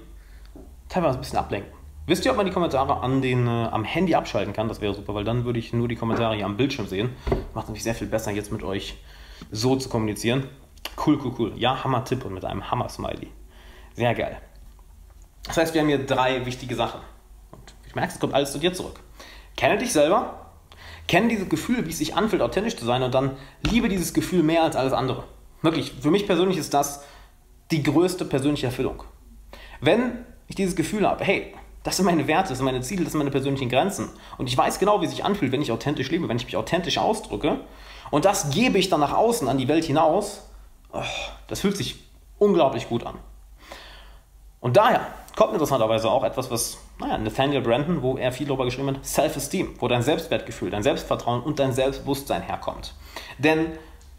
Teilweise 0.88 1.18
ein 1.18 1.20
bisschen 1.20 1.40
ablenken. 1.40 1.72
Wisst 2.06 2.24
ihr, 2.24 2.30
ob 2.30 2.36
man 2.36 2.46
die 2.46 2.52
Kommentare 2.52 3.00
an 3.00 3.22
den, 3.22 3.48
äh, 3.48 3.50
am 3.72 3.82
Handy 3.82 4.14
abschalten 4.14 4.52
kann? 4.52 4.68
Das 4.68 4.80
wäre 4.80 4.94
super, 4.94 5.12
weil 5.16 5.24
dann 5.24 5.44
würde 5.44 5.58
ich 5.58 5.72
nur 5.72 5.88
die 5.88 5.96
Kommentare 5.96 6.36
hier 6.36 6.46
am 6.46 6.56
Bildschirm 6.56 6.86
sehen. 6.86 7.10
Macht 7.54 7.66
natürlich 7.66 7.82
sehr 7.82 7.96
viel 7.96 8.06
besser, 8.06 8.30
jetzt 8.30 8.52
mit 8.52 8.62
euch 8.62 9.02
so 9.50 9.74
zu 9.74 9.88
kommunizieren. 9.88 10.48
Cool, 11.04 11.18
cool, 11.24 11.34
cool. 11.40 11.52
Ja, 11.56 11.82
Hammer-Tipp 11.82 12.24
und 12.24 12.34
mit 12.34 12.44
einem 12.44 12.70
Hammer-Smiley. 12.70 13.32
Sehr 13.96 14.14
geil. 14.14 14.40
Das 15.42 15.56
heißt, 15.56 15.74
wir 15.74 15.80
haben 15.80 15.88
hier 15.88 16.06
drei 16.06 16.46
wichtige 16.46 16.76
Sachen. 16.76 17.00
Ich 17.90 17.96
merke, 17.96 18.12
es 18.12 18.20
kommt 18.20 18.34
alles 18.34 18.52
zu 18.52 18.58
dir 18.58 18.72
zurück. 18.72 19.00
Kenne 19.56 19.76
dich 19.76 19.92
selber, 19.92 20.52
kenne 21.08 21.26
dieses 21.26 21.48
Gefühl, 21.48 21.84
wie 21.86 21.90
es 21.90 21.98
sich 21.98 22.14
anfühlt, 22.14 22.40
authentisch 22.40 22.76
zu 22.76 22.84
sein 22.84 23.02
und 23.02 23.12
dann 23.12 23.36
liebe 23.62 23.88
dieses 23.88 24.14
Gefühl 24.14 24.44
mehr 24.44 24.62
als 24.62 24.76
alles 24.76 24.92
andere. 24.92 25.24
Wirklich, 25.60 25.94
für 26.00 26.12
mich 26.12 26.24
persönlich 26.24 26.56
ist 26.56 26.72
das 26.72 27.02
die 27.72 27.82
größte 27.82 28.24
persönliche 28.26 28.66
Erfüllung. 28.66 29.02
Wenn 29.80 30.24
ich 30.46 30.54
dieses 30.54 30.76
Gefühl 30.76 31.04
habe, 31.04 31.24
hey, 31.24 31.52
das 31.82 31.96
sind 31.96 32.06
meine 32.06 32.28
Werte, 32.28 32.50
das 32.50 32.58
sind 32.58 32.64
meine 32.64 32.80
Ziele, 32.80 33.02
das 33.02 33.10
sind 33.10 33.18
meine 33.18 33.32
persönlichen 33.32 33.68
Grenzen. 33.68 34.08
Und 34.38 34.46
ich 34.46 34.56
weiß 34.56 34.78
genau, 34.78 35.00
wie 35.00 35.06
es 35.06 35.10
sich 35.10 35.24
anfühlt, 35.24 35.50
wenn 35.50 35.60
ich 35.60 35.72
authentisch 35.72 36.12
lebe, 36.12 36.28
wenn 36.28 36.36
ich 36.36 36.44
mich 36.44 36.56
authentisch 36.56 36.98
ausdrücke. 36.98 37.58
Und 38.12 38.24
das 38.24 38.50
gebe 38.50 38.78
ich 38.78 38.88
dann 38.88 39.00
nach 39.00 39.14
außen 39.14 39.48
an 39.48 39.58
die 39.58 39.66
Welt 39.66 39.84
hinaus. 39.84 40.48
Oh, 40.92 41.02
das 41.48 41.58
fühlt 41.58 41.76
sich 41.76 42.04
unglaublich 42.38 42.88
gut 42.88 43.04
an. 43.04 43.16
Und 44.60 44.76
daher 44.76 45.04
kommt 45.40 45.54
interessanterweise 45.54 46.10
auch 46.10 46.22
etwas, 46.22 46.50
was 46.50 46.76
naja, 46.98 47.16
Nathaniel 47.16 47.62
Brandon, 47.62 48.02
wo 48.02 48.18
er 48.18 48.30
viel 48.30 48.46
darüber 48.46 48.66
geschrieben 48.66 48.88
hat, 48.88 49.06
Self-Esteem, 49.06 49.76
wo 49.78 49.88
dein 49.88 50.02
Selbstwertgefühl, 50.02 50.68
dein 50.68 50.82
Selbstvertrauen 50.82 51.42
und 51.42 51.58
dein 51.58 51.72
Selbstbewusstsein 51.72 52.42
herkommt. 52.42 52.92
Denn 53.38 53.72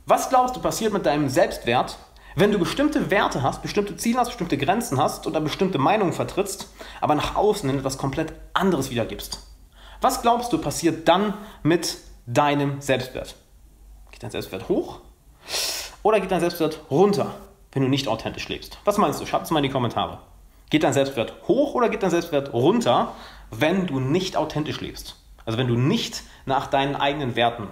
was 0.08 0.30
glaubst 0.30 0.56
du 0.56 0.62
passiert 0.62 0.94
mit 0.94 1.06
deinem 1.06 1.30
Selbstwert, 1.30 2.00
wenn 2.36 2.52
du 2.52 2.58
bestimmte 2.58 3.12
Werte 3.12 3.44
hast, 3.44 3.62
bestimmte 3.62 3.96
Ziele 3.98 4.18
hast, 4.18 4.30
bestimmte 4.30 4.58
Grenzen 4.58 5.00
hast 5.00 5.28
oder 5.28 5.40
bestimmte 5.42 5.78
Meinungen 5.78 6.12
vertrittst, 6.12 6.74
aber 7.02 7.14
nach 7.14 7.36
außen 7.36 7.70
in 7.70 7.78
etwas 7.78 8.00
komplett 8.00 8.34
anderes 8.56 8.90
wiedergibst? 8.90 9.46
Was 10.02 10.24
glaubst 10.24 10.52
du 10.54 10.58
passiert 10.58 11.08
dann 11.08 11.36
mit 11.62 11.98
deinem 12.26 12.82
Selbstwert? 12.82 13.36
Geht 14.10 14.24
dein 14.24 14.32
Selbstwert 14.32 14.70
hoch 14.70 15.02
oder 16.02 16.20
geht 16.20 16.32
dein 16.32 16.40
Selbstwert 16.40 16.80
runter, 16.90 17.36
wenn 17.74 17.84
du 17.84 17.90
nicht 17.90 18.08
authentisch 18.08 18.50
lebst? 18.50 18.80
Was 18.86 18.98
meinst 18.98 19.22
du? 19.22 19.28
Schreib 19.28 19.44
es 19.44 19.52
mal 19.52 19.60
in 19.60 19.66
die 19.66 19.70
Kommentare. 19.70 20.18
Geht 20.72 20.84
dein 20.84 20.94
Selbstwert 20.94 21.34
hoch 21.50 21.76
oder 21.76 21.90
geht 21.90 22.02
dein 22.02 22.10
Selbstwert 22.10 22.54
runter, 22.54 23.14
wenn 23.52 23.88
du 23.88 24.00
nicht 24.00 24.38
authentisch 24.38 24.80
lebst? 24.80 25.18
Also 25.46 25.58
wenn 25.58 25.68
du 25.68 25.76
nicht 25.76 26.24
nach 26.46 26.68
deinen 26.68 26.96
eigenen 26.96 27.36
Werten 27.36 27.68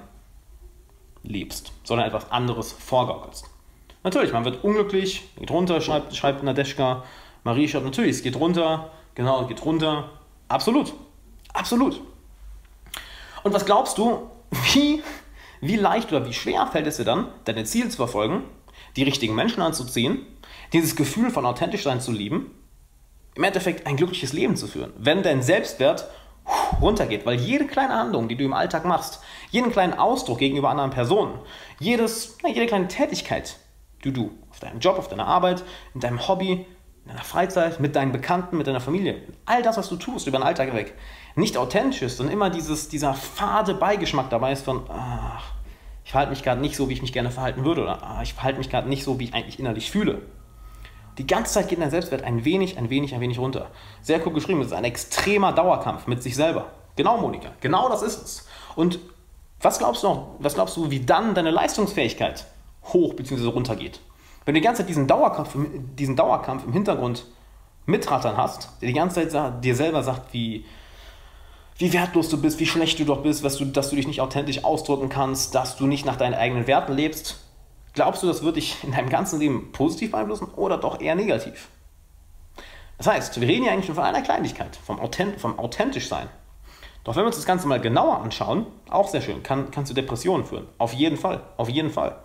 lebst, 1.23 1.71
sondern 1.85 2.07
etwas 2.07 2.29
anderes 2.29 2.73
vorgaukelst. 2.73 3.45
Natürlich, 4.03 4.33
man 4.33 4.43
wird 4.43 4.65
unglücklich, 4.65 5.29
geht 5.37 5.49
runter, 5.49 5.79
schreibt, 5.79 6.13
schreibt 6.13 6.43
Nadeschka. 6.43 7.03
Marie 7.45 7.69
schreibt 7.69 7.85
natürlich, 7.85 8.17
es 8.17 8.21
geht 8.21 8.35
runter, 8.35 8.91
genau, 9.15 9.43
es 9.43 9.47
geht 9.47 9.63
runter. 9.63 10.09
Absolut, 10.49 10.93
absolut. 11.53 12.01
Und 13.43 13.53
was 13.53 13.65
glaubst 13.65 13.97
du, 13.97 14.29
wie, 14.73 15.01
wie 15.61 15.77
leicht 15.77 16.11
oder 16.11 16.25
wie 16.25 16.33
schwer 16.33 16.67
fällt 16.67 16.87
es 16.87 16.97
dir 16.97 17.05
dann, 17.05 17.29
deine 17.45 17.63
Ziele 17.63 17.87
zu 17.87 17.95
verfolgen, 17.95 18.43
die 18.97 19.03
richtigen 19.03 19.35
Menschen 19.35 19.61
anzuziehen, 19.61 20.25
dieses 20.73 20.97
Gefühl 20.97 21.29
von 21.29 21.45
authentisch 21.45 21.83
sein 21.83 22.01
zu 22.01 22.11
lieben, 22.11 22.51
im 23.39 23.43
Endeffekt 23.45 23.87
ein 23.87 23.97
glückliches 23.97 24.33
Leben 24.33 24.55
zu 24.55 24.67
führen, 24.67 24.93
wenn 24.97 25.23
dein 25.23 25.41
Selbstwert 25.41 26.07
runtergeht, 26.79 27.25
weil 27.25 27.39
jede 27.39 27.65
kleine 27.65 27.95
Handlung, 27.95 28.27
die 28.27 28.35
du 28.35 28.43
im 28.43 28.53
Alltag 28.53 28.85
machst, 28.85 29.21
jeden 29.49 29.71
kleinen 29.71 29.93
Ausdruck 29.93 30.37
gegenüber 30.39 30.69
anderen 30.69 30.91
Personen, 30.91 31.39
jedes, 31.79 32.37
jede 32.45 32.67
kleine 32.67 32.87
Tätigkeit, 32.87 33.55
Du, 34.01 34.11
du. 34.11 34.31
Auf 34.49 34.59
deinem 34.59 34.79
Job, 34.79 34.97
auf 34.97 35.07
deiner 35.07 35.27
Arbeit, 35.27 35.63
in 35.93 35.99
deinem 35.99 36.27
Hobby, 36.27 36.65
in 37.03 37.07
deiner 37.07 37.23
Freizeit, 37.23 37.79
mit 37.79 37.95
deinen 37.95 38.11
Bekannten, 38.11 38.57
mit 38.57 38.67
deiner 38.67 38.79
Familie. 38.79 39.21
All 39.45 39.61
das, 39.61 39.77
was 39.77 39.89
du 39.89 39.97
tust, 39.97 40.27
über 40.27 40.37
den 40.37 40.43
Alltag 40.43 40.69
hinweg. 40.69 40.93
Nicht 41.35 41.57
authentisch 41.57 42.01
ist 42.01 42.21
und 42.21 42.29
immer 42.29 42.49
dieses, 42.49 42.87
dieser 42.87 43.13
fade 43.13 43.73
Beigeschmack 43.73 44.29
dabei 44.29 44.53
ist 44.53 44.63
von, 44.63 44.83
ach, 44.89 45.51
ich 46.05 46.11
verhalte 46.11 46.31
mich 46.31 46.43
gerade 46.43 46.61
nicht 46.61 46.75
so, 46.75 46.89
wie 46.89 46.93
ich 46.93 47.01
mich 47.01 47.13
gerne 47.13 47.29
verhalten 47.29 47.65
würde 47.65 47.83
oder 47.83 47.99
ach, 48.01 48.21
ich 48.21 48.33
verhalte 48.33 48.57
mich 48.57 48.69
gerade 48.69 48.87
nicht 48.87 49.03
so, 49.03 49.19
wie 49.19 49.25
ich 49.25 49.33
eigentlich 49.33 49.59
innerlich 49.59 49.91
fühle. 49.91 50.21
Die 51.19 51.27
ganze 51.27 51.53
Zeit 51.53 51.67
geht 51.67 51.79
dein 51.79 51.91
Selbstwert 51.91 52.23
ein 52.23 52.45
wenig, 52.45 52.77
ein 52.77 52.89
wenig, 52.89 53.13
ein 53.13 53.21
wenig 53.21 53.37
runter. 53.37 53.67
Sehr 54.01 54.25
cool 54.25 54.33
geschrieben, 54.33 54.61
es 54.61 54.67
ist 54.67 54.73
ein 54.73 54.85
extremer 54.85 55.51
Dauerkampf 55.51 56.07
mit 56.07 56.23
sich 56.23 56.35
selber. 56.35 56.67
Genau, 56.95 57.17
Monika, 57.17 57.49
genau 57.61 57.89
das 57.89 58.01
ist 58.01 58.23
es. 58.23 58.47
Und 58.75 58.99
was 59.61 59.77
glaubst 59.77 60.03
du 60.03 60.07
noch, 60.07 60.27
was 60.39 60.55
glaubst 60.55 60.75
du, 60.77 60.89
wie 60.89 61.01
dann 61.01 61.35
deine 61.35 61.51
Leistungsfähigkeit 61.51 62.45
hoch 62.85 63.13
bzw. 63.13 63.47
runter 63.47 63.75
geht. 63.75 63.99
Wenn 64.45 64.55
du 64.55 64.61
die 64.61 64.65
ganze 64.65 64.81
Zeit 64.81 64.89
diesen 64.89 65.07
Dauerkampf, 65.07 65.55
diesen 65.97 66.15
Dauerkampf 66.15 66.65
im 66.65 66.73
Hintergrund 66.73 67.25
mitrattern 67.85 68.37
hast, 68.37 68.69
der 68.81 68.87
die 68.87 68.93
ganze 68.93 69.27
Zeit 69.27 69.63
dir 69.63 69.75
selber 69.75 70.03
sagt, 70.03 70.33
wie, 70.33 70.65
wie 71.77 71.91
wertlos 71.93 72.29
du 72.29 72.41
bist, 72.41 72.59
wie 72.59 72.65
schlecht 72.65 72.99
du 72.99 73.05
doch 73.05 73.21
bist, 73.21 73.43
was 73.43 73.57
du, 73.57 73.65
dass 73.65 73.89
du 73.89 73.95
dich 73.95 74.07
nicht 74.07 74.21
authentisch 74.21 74.63
ausdrücken 74.63 75.09
kannst, 75.09 75.55
dass 75.55 75.75
du 75.75 75.87
nicht 75.87 76.05
nach 76.05 76.15
deinen 76.15 76.33
eigenen 76.33 76.67
Werten 76.67 76.93
lebst, 76.93 77.39
glaubst 77.99 78.23
du, 78.23 78.27
das 78.27 78.43
wird 78.43 78.55
dich 78.55 78.81
in 78.85 78.93
deinem 78.93 79.09
ganzen 79.09 79.41
Leben 79.41 79.73
positiv 79.73 80.11
beeinflussen 80.11 80.47
oder 80.55 80.77
doch 80.77 81.01
eher 81.01 81.15
negativ? 81.15 81.67
Das 82.97 83.07
heißt, 83.07 83.41
wir 83.41 83.45
reden 83.45 83.65
ja 83.65 83.73
eigentlich 83.73 83.93
von 83.93 84.01
einer 84.01 84.21
Kleinigkeit, 84.21 84.77
vom, 84.77 85.01
Authent 85.01 85.41
vom 85.41 85.59
authentisch 85.59 86.07
sein. 86.07 86.29
Doch 87.03 87.17
wenn 87.17 87.23
wir 87.23 87.27
uns 87.27 87.35
das 87.35 87.45
Ganze 87.45 87.67
mal 87.67 87.81
genauer 87.81 88.21
anschauen, 88.21 88.67
auch 88.89 89.09
sehr 89.09 89.19
schön, 89.19 89.43
kann, 89.43 89.69
kann 89.71 89.85
zu 89.85 89.93
Depressionen 89.93 90.45
führen. 90.45 90.65
Auf 90.77 90.93
jeden 90.93 91.17
Fall, 91.17 91.41
auf 91.57 91.67
jeden 91.67 91.89
Fall. 91.89 92.15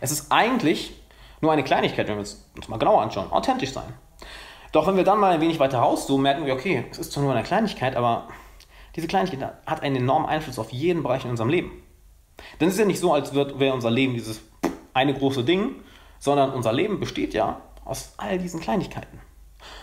Es 0.00 0.12
ist 0.12 0.32
eigentlich 0.32 0.98
nur 1.42 1.52
eine 1.52 1.62
Kleinigkeit, 1.62 2.08
wenn 2.08 2.14
wir 2.14 2.20
uns 2.20 2.68
mal 2.68 2.78
genauer 2.78 3.02
anschauen. 3.02 3.30
Authentisch 3.30 3.72
sein. 3.72 3.92
Doch 4.72 4.86
wenn 4.86 4.96
wir 4.96 5.04
dann 5.04 5.20
mal 5.20 5.32
ein 5.32 5.42
wenig 5.42 5.60
weiter 5.60 5.80
rauszoomen, 5.80 6.22
merken 6.22 6.46
wir, 6.46 6.54
okay, 6.54 6.86
es 6.90 6.98
ist 6.98 7.12
zwar 7.12 7.22
nur 7.22 7.34
eine 7.34 7.42
Kleinigkeit, 7.42 7.96
aber 7.96 8.28
Diese 8.96 9.08
Kleinigkeit 9.08 9.52
hat 9.66 9.82
einen 9.82 9.96
enormen 9.96 10.26
Einfluss 10.26 10.58
auf 10.58 10.72
jeden 10.72 11.02
Bereich 11.02 11.24
in 11.24 11.30
unserem 11.30 11.50
Leben. 11.50 11.70
Denn 12.58 12.68
es 12.68 12.74
ist 12.74 12.80
ja 12.80 12.86
nicht 12.86 13.00
so, 13.00 13.12
als 13.12 13.34
wäre 13.34 13.74
unser 13.74 13.90
Leben 13.90 14.14
dieses 14.14 14.40
eine 14.94 15.14
große 15.14 15.44
Ding, 15.44 15.76
sondern 16.18 16.52
unser 16.52 16.72
Leben 16.72 17.00
besteht 17.00 17.34
ja 17.34 17.60
aus 17.84 18.14
all 18.16 18.38
diesen 18.38 18.60
Kleinigkeiten. 18.60 19.20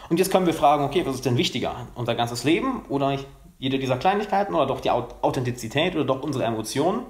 Und 0.09 0.19
jetzt 0.19 0.31
können 0.31 0.45
wir 0.45 0.53
fragen, 0.53 0.83
okay, 0.83 1.05
was 1.05 1.15
ist 1.15 1.25
denn 1.25 1.37
wichtiger? 1.37 1.87
Unser 1.95 2.15
ganzes 2.15 2.43
Leben 2.43 2.85
oder 2.89 3.17
jede 3.59 3.79
dieser 3.79 3.97
Kleinigkeiten 3.97 4.55
oder 4.55 4.65
doch 4.65 4.79
die 4.79 4.91
Authentizität 4.91 5.95
oder 5.95 6.05
doch 6.05 6.21
unsere 6.21 6.45
Emotionen? 6.45 7.05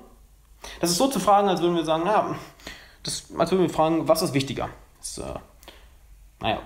Das 0.80 0.90
ist 0.90 0.98
so 0.98 1.08
zu 1.08 1.20
fragen, 1.20 1.48
als 1.48 1.62
würden 1.62 1.76
wir 1.76 1.86
sagen, 1.86 2.04
naja, 2.04 2.36
das, 3.04 3.28
als 3.38 3.52
würden 3.52 3.64
wir 3.64 3.70
fragen, 3.70 4.08
was 4.08 4.22
ist 4.22 4.34
wichtiger? 4.34 4.70
Das, 5.00 5.18
äh, 5.20 5.34
naja, 6.42 6.60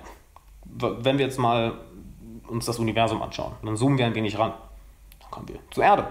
wenn 0.66 1.18
wir 1.18 1.26
jetzt 1.26 1.38
mal 1.38 1.74
uns 2.48 2.66
das 2.66 2.80
Universum 2.80 3.22
anschauen, 3.22 3.54
dann 3.64 3.76
zoomen 3.78 3.98
wir 3.98 4.06
ein 4.06 4.16
wenig 4.16 4.38
ran. 4.38 4.54
Dann 5.20 5.32
kommen 5.32 5.48
wir 5.50 5.60
zur 5.72 5.84
Erde. 5.84 6.08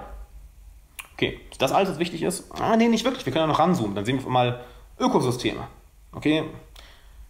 Okay, 1.15 1.41
das 1.59 1.73
alles, 1.73 1.91
was 1.91 1.99
wichtig 1.99 2.23
ist? 2.23 2.51
Ah, 2.61 2.77
nee, 2.77 2.89
nicht 2.89 3.05
wirklich. 3.05 3.27
Wir 3.27 3.33
können 3.33 3.43
ja 3.43 3.47
noch 3.49 3.59
ranzoomen. 3.59 3.95
Dann 3.95 4.05
sehen 4.05 4.23
wir 4.23 4.31
mal 4.31 4.65
Ökosysteme. 5.01 5.67
Okay, 6.13 6.45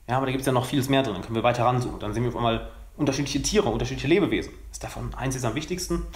ja, 0.09 0.17
aber 0.17 0.27
da 0.27 0.33
gibt 0.33 0.41
es 0.41 0.47
ja 0.47 0.53
noch 0.53 0.65
vieles 0.65 0.89
mehr 0.89 1.03
drin. 1.03 1.23
Können 1.23 1.37
wir 1.37 1.43
weiter 1.43 1.65
ranzoomen. 1.65 2.01
Dann 2.01 2.13
sehen 2.13 2.25
wir 2.25 2.31
auf 2.31 2.37
einmal 2.37 2.69
unterschiedliche 2.97 3.43
Tiere, 3.43 3.69
unterschiedliche 3.69 4.09
Lebewesen. 4.09 4.53
Ist 4.73 4.83
davon 4.83 5.15
eins 5.15 5.37
ist 5.37 5.45
am 5.45 5.55
wichtigsten? 5.55 6.07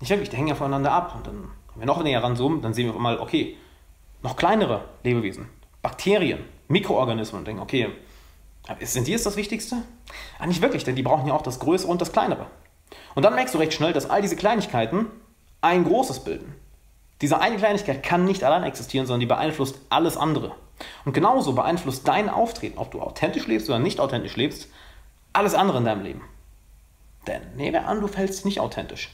Nicht 0.00 0.10
wirklich, 0.10 0.28
die 0.28 0.36
hängen 0.36 0.48
ja 0.48 0.54
voneinander 0.54 0.92
ab. 0.92 1.14
Und 1.16 1.26
dann, 1.26 1.48
wenn 1.74 1.82
wir 1.82 1.86
noch 1.86 2.02
näher 2.02 2.22
ranzoomen, 2.22 2.62
dann 2.62 2.74
sehen 2.74 2.86
wir 2.86 2.90
auf 2.90 2.96
einmal, 2.96 3.18
okay, 3.18 3.56
noch 4.22 4.36
kleinere 4.36 4.84
Lebewesen, 5.04 5.48
Bakterien, 5.82 6.40
Mikroorganismen 6.66 7.40
und 7.40 7.46
denken, 7.46 7.62
okay, 7.62 7.88
sind 8.80 9.06
die 9.06 9.12
jetzt 9.12 9.24
das 9.24 9.36
Wichtigste? 9.36 9.76
Ah, 10.38 10.46
nicht 10.46 10.60
wirklich, 10.60 10.84
denn 10.84 10.96
die 10.96 11.02
brauchen 11.02 11.28
ja 11.28 11.34
auch 11.34 11.42
das 11.42 11.60
Größere 11.60 11.90
und 11.90 12.00
das 12.00 12.12
Kleinere. 12.12 12.46
Und 13.14 13.22
dann 13.22 13.34
merkst 13.34 13.54
du 13.54 13.58
recht 13.58 13.72
schnell, 13.72 13.92
dass 13.92 14.10
all 14.10 14.20
diese 14.20 14.36
Kleinigkeiten 14.36 15.06
ein 15.60 15.84
großes 15.84 16.24
bilden. 16.24 16.54
Diese 17.20 17.40
eine 17.40 17.56
Kleinigkeit 17.56 18.02
kann 18.02 18.24
nicht 18.24 18.44
allein 18.44 18.64
existieren, 18.64 19.06
sondern 19.06 19.20
die 19.20 19.26
beeinflusst 19.26 19.80
alles 19.90 20.16
andere. 20.16 20.54
Und 21.04 21.12
genauso 21.12 21.52
beeinflusst 21.54 22.06
dein 22.06 22.28
Auftreten, 22.28 22.78
ob 22.78 22.90
du 22.90 23.00
authentisch 23.00 23.46
lebst 23.46 23.68
oder 23.68 23.78
nicht 23.78 24.00
authentisch 24.00 24.36
lebst, 24.36 24.68
alles 25.32 25.54
andere 25.54 25.78
in 25.78 25.84
deinem 25.84 26.02
Leben. 26.02 26.22
Denn 27.26 27.42
nehmen 27.56 27.74
wir 27.74 27.86
an, 27.86 28.00
du 28.00 28.06
fällst 28.06 28.44
nicht 28.44 28.60
authentisch. 28.60 29.10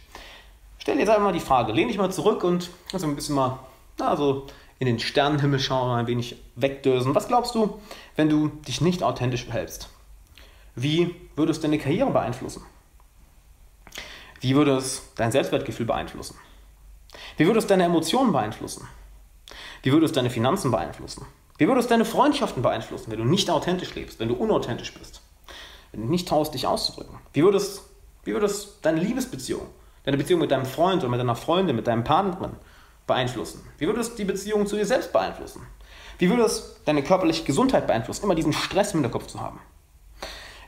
Stell 0.78 0.94
dir 0.94 1.00
jetzt 1.00 1.10
einmal 1.10 1.32
die 1.32 1.40
Frage, 1.40 1.72
lehn 1.72 1.88
dich 1.88 1.98
mal 1.98 2.12
zurück 2.12 2.44
und 2.44 2.70
also 2.92 3.06
ein 3.06 3.16
bisschen 3.16 3.34
mal, 3.34 3.58
also 3.98 4.46
in 4.78 4.86
den 4.86 4.98
Sternenhimmel 4.98 5.58
schauen 5.58 5.98
ein 5.98 6.06
wenig 6.06 6.36
wegdösen. 6.56 7.14
Was 7.14 7.28
glaubst 7.28 7.54
du, 7.54 7.80
wenn 8.16 8.28
du 8.28 8.48
dich 8.48 8.80
nicht 8.80 9.02
authentisch 9.02 9.46
behältst? 9.46 9.88
Wie 10.74 11.14
würde 11.36 11.52
es 11.52 11.60
deine 11.60 11.78
Karriere 11.78 12.10
beeinflussen? 12.10 12.62
Wie 14.40 14.54
würde 14.54 14.76
es 14.76 15.02
dein 15.14 15.32
Selbstwertgefühl 15.32 15.86
beeinflussen? 15.86 16.36
Wie 17.36 17.46
würde 17.46 17.60
es 17.60 17.66
deine 17.66 17.84
Emotionen 17.84 18.32
beeinflussen? 18.32 18.86
Wie 19.82 19.92
würde 19.92 20.06
es 20.06 20.12
deine 20.12 20.30
Finanzen 20.30 20.70
beeinflussen? 20.70 21.24
Wie 21.56 21.68
würde 21.68 21.80
es 21.80 21.86
deine 21.86 22.04
Freundschaften 22.04 22.62
beeinflussen, 22.62 23.10
wenn 23.10 23.18
du 23.18 23.24
nicht 23.24 23.48
authentisch 23.48 23.94
lebst, 23.94 24.18
wenn 24.18 24.28
du 24.28 24.34
unauthentisch 24.34 24.92
bist? 24.94 25.20
Wenn 25.92 26.02
du 26.02 26.08
nicht 26.08 26.26
traust, 26.26 26.52
dich 26.52 26.66
auszudrücken? 26.66 27.18
Wie 27.32 27.44
würde 27.44 27.58
es, 27.58 27.82
wie 28.24 28.32
würde 28.32 28.46
es 28.46 28.80
deine 28.82 29.00
Liebesbeziehung, 29.00 29.62
deine 30.04 30.16
Beziehung 30.16 30.40
mit 30.40 30.50
deinem 30.50 30.66
Freund 30.66 31.02
oder 31.02 31.10
mit 31.10 31.20
deiner 31.20 31.36
Freundin, 31.36 31.76
mit 31.76 31.86
deinem 31.86 32.02
Partnerin 32.02 32.56
beeinflussen? 33.06 33.64
Wie 33.78 33.86
würde 33.86 34.00
es 34.00 34.16
die 34.16 34.24
Beziehung 34.24 34.66
zu 34.66 34.74
dir 34.74 34.86
selbst 34.86 35.12
beeinflussen? 35.12 35.64
Wie 36.18 36.28
würde 36.28 36.42
es 36.42 36.80
deine 36.84 37.04
körperliche 37.04 37.44
Gesundheit 37.44 37.86
beeinflussen, 37.86 38.24
immer 38.24 38.34
diesen 38.34 38.52
Stress 38.52 38.92
im 38.92 39.00
Hinterkopf 39.00 39.28
zu 39.28 39.40
haben? 39.40 39.60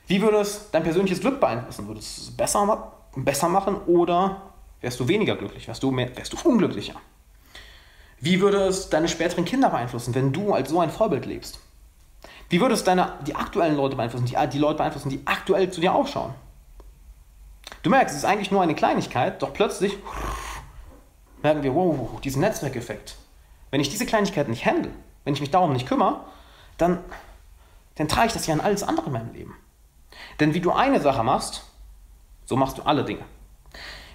Wie 0.06 0.22
würde 0.22 0.38
es 0.38 0.70
dein 0.70 0.84
persönliches 0.84 1.20
Glück 1.20 1.40
beeinflussen? 1.40 1.88
Würde 1.88 1.98
es 1.98 2.30
besser, 2.36 2.92
besser 3.16 3.48
machen 3.48 3.76
oder 3.86 4.52
wärst 4.80 5.00
du 5.00 5.08
weniger 5.08 5.34
glücklich? 5.34 5.66
Wärst 5.66 5.82
du, 5.82 5.90
mehr, 5.90 6.16
wärst 6.16 6.32
du 6.32 6.48
unglücklicher? 6.48 6.94
Wie 8.18 8.40
würde 8.40 8.58
es 8.66 8.88
deine 8.88 9.08
späteren 9.08 9.44
Kinder 9.44 9.70
beeinflussen, 9.70 10.14
wenn 10.14 10.32
du 10.32 10.52
als 10.52 10.70
so 10.70 10.80
ein 10.80 10.90
Vorbild 10.90 11.26
lebst? 11.26 11.60
Wie 12.48 12.60
würde 12.60 12.74
es 12.74 12.84
deine, 12.84 13.14
die 13.26 13.34
aktuellen 13.34 13.76
Leute 13.76 13.96
beeinflussen, 13.96 14.26
die, 14.26 14.36
die 14.52 14.58
Leute 14.58 14.78
beeinflussen, 14.78 15.10
die 15.10 15.20
aktuell 15.24 15.70
zu 15.70 15.80
dir 15.80 15.94
aufschauen? 15.94 16.32
Du 17.82 17.90
merkst, 17.90 18.14
es 18.14 18.22
ist 18.22 18.28
eigentlich 18.28 18.50
nur 18.50 18.62
eine 18.62 18.74
Kleinigkeit, 18.74 19.42
doch 19.42 19.52
plötzlich 19.52 19.96
merken 21.42 21.62
wir, 21.62 21.74
wow, 21.74 22.20
diesen 22.20 22.40
Netzwerkeffekt. 22.40 23.16
Wenn 23.70 23.80
ich 23.80 23.90
diese 23.90 24.06
Kleinigkeit 24.06 24.48
nicht 24.48 24.64
handle, 24.64 24.90
wenn 25.24 25.34
ich 25.34 25.40
mich 25.40 25.50
darum 25.50 25.72
nicht 25.72 25.86
kümmere, 25.86 26.20
dann, 26.78 26.98
dann 27.96 28.08
trage 28.08 28.28
ich 28.28 28.32
das 28.32 28.46
ja 28.46 28.54
an 28.54 28.60
alles 28.60 28.82
andere 28.82 29.06
in 29.06 29.12
meinem 29.12 29.32
Leben. 29.32 29.54
Denn 30.40 30.54
wie 30.54 30.60
du 30.60 30.72
eine 30.72 31.00
Sache 31.00 31.22
machst, 31.22 31.64
so 32.44 32.56
machst 32.56 32.78
du 32.78 32.82
alle 32.82 33.04
Dinge. 33.04 33.24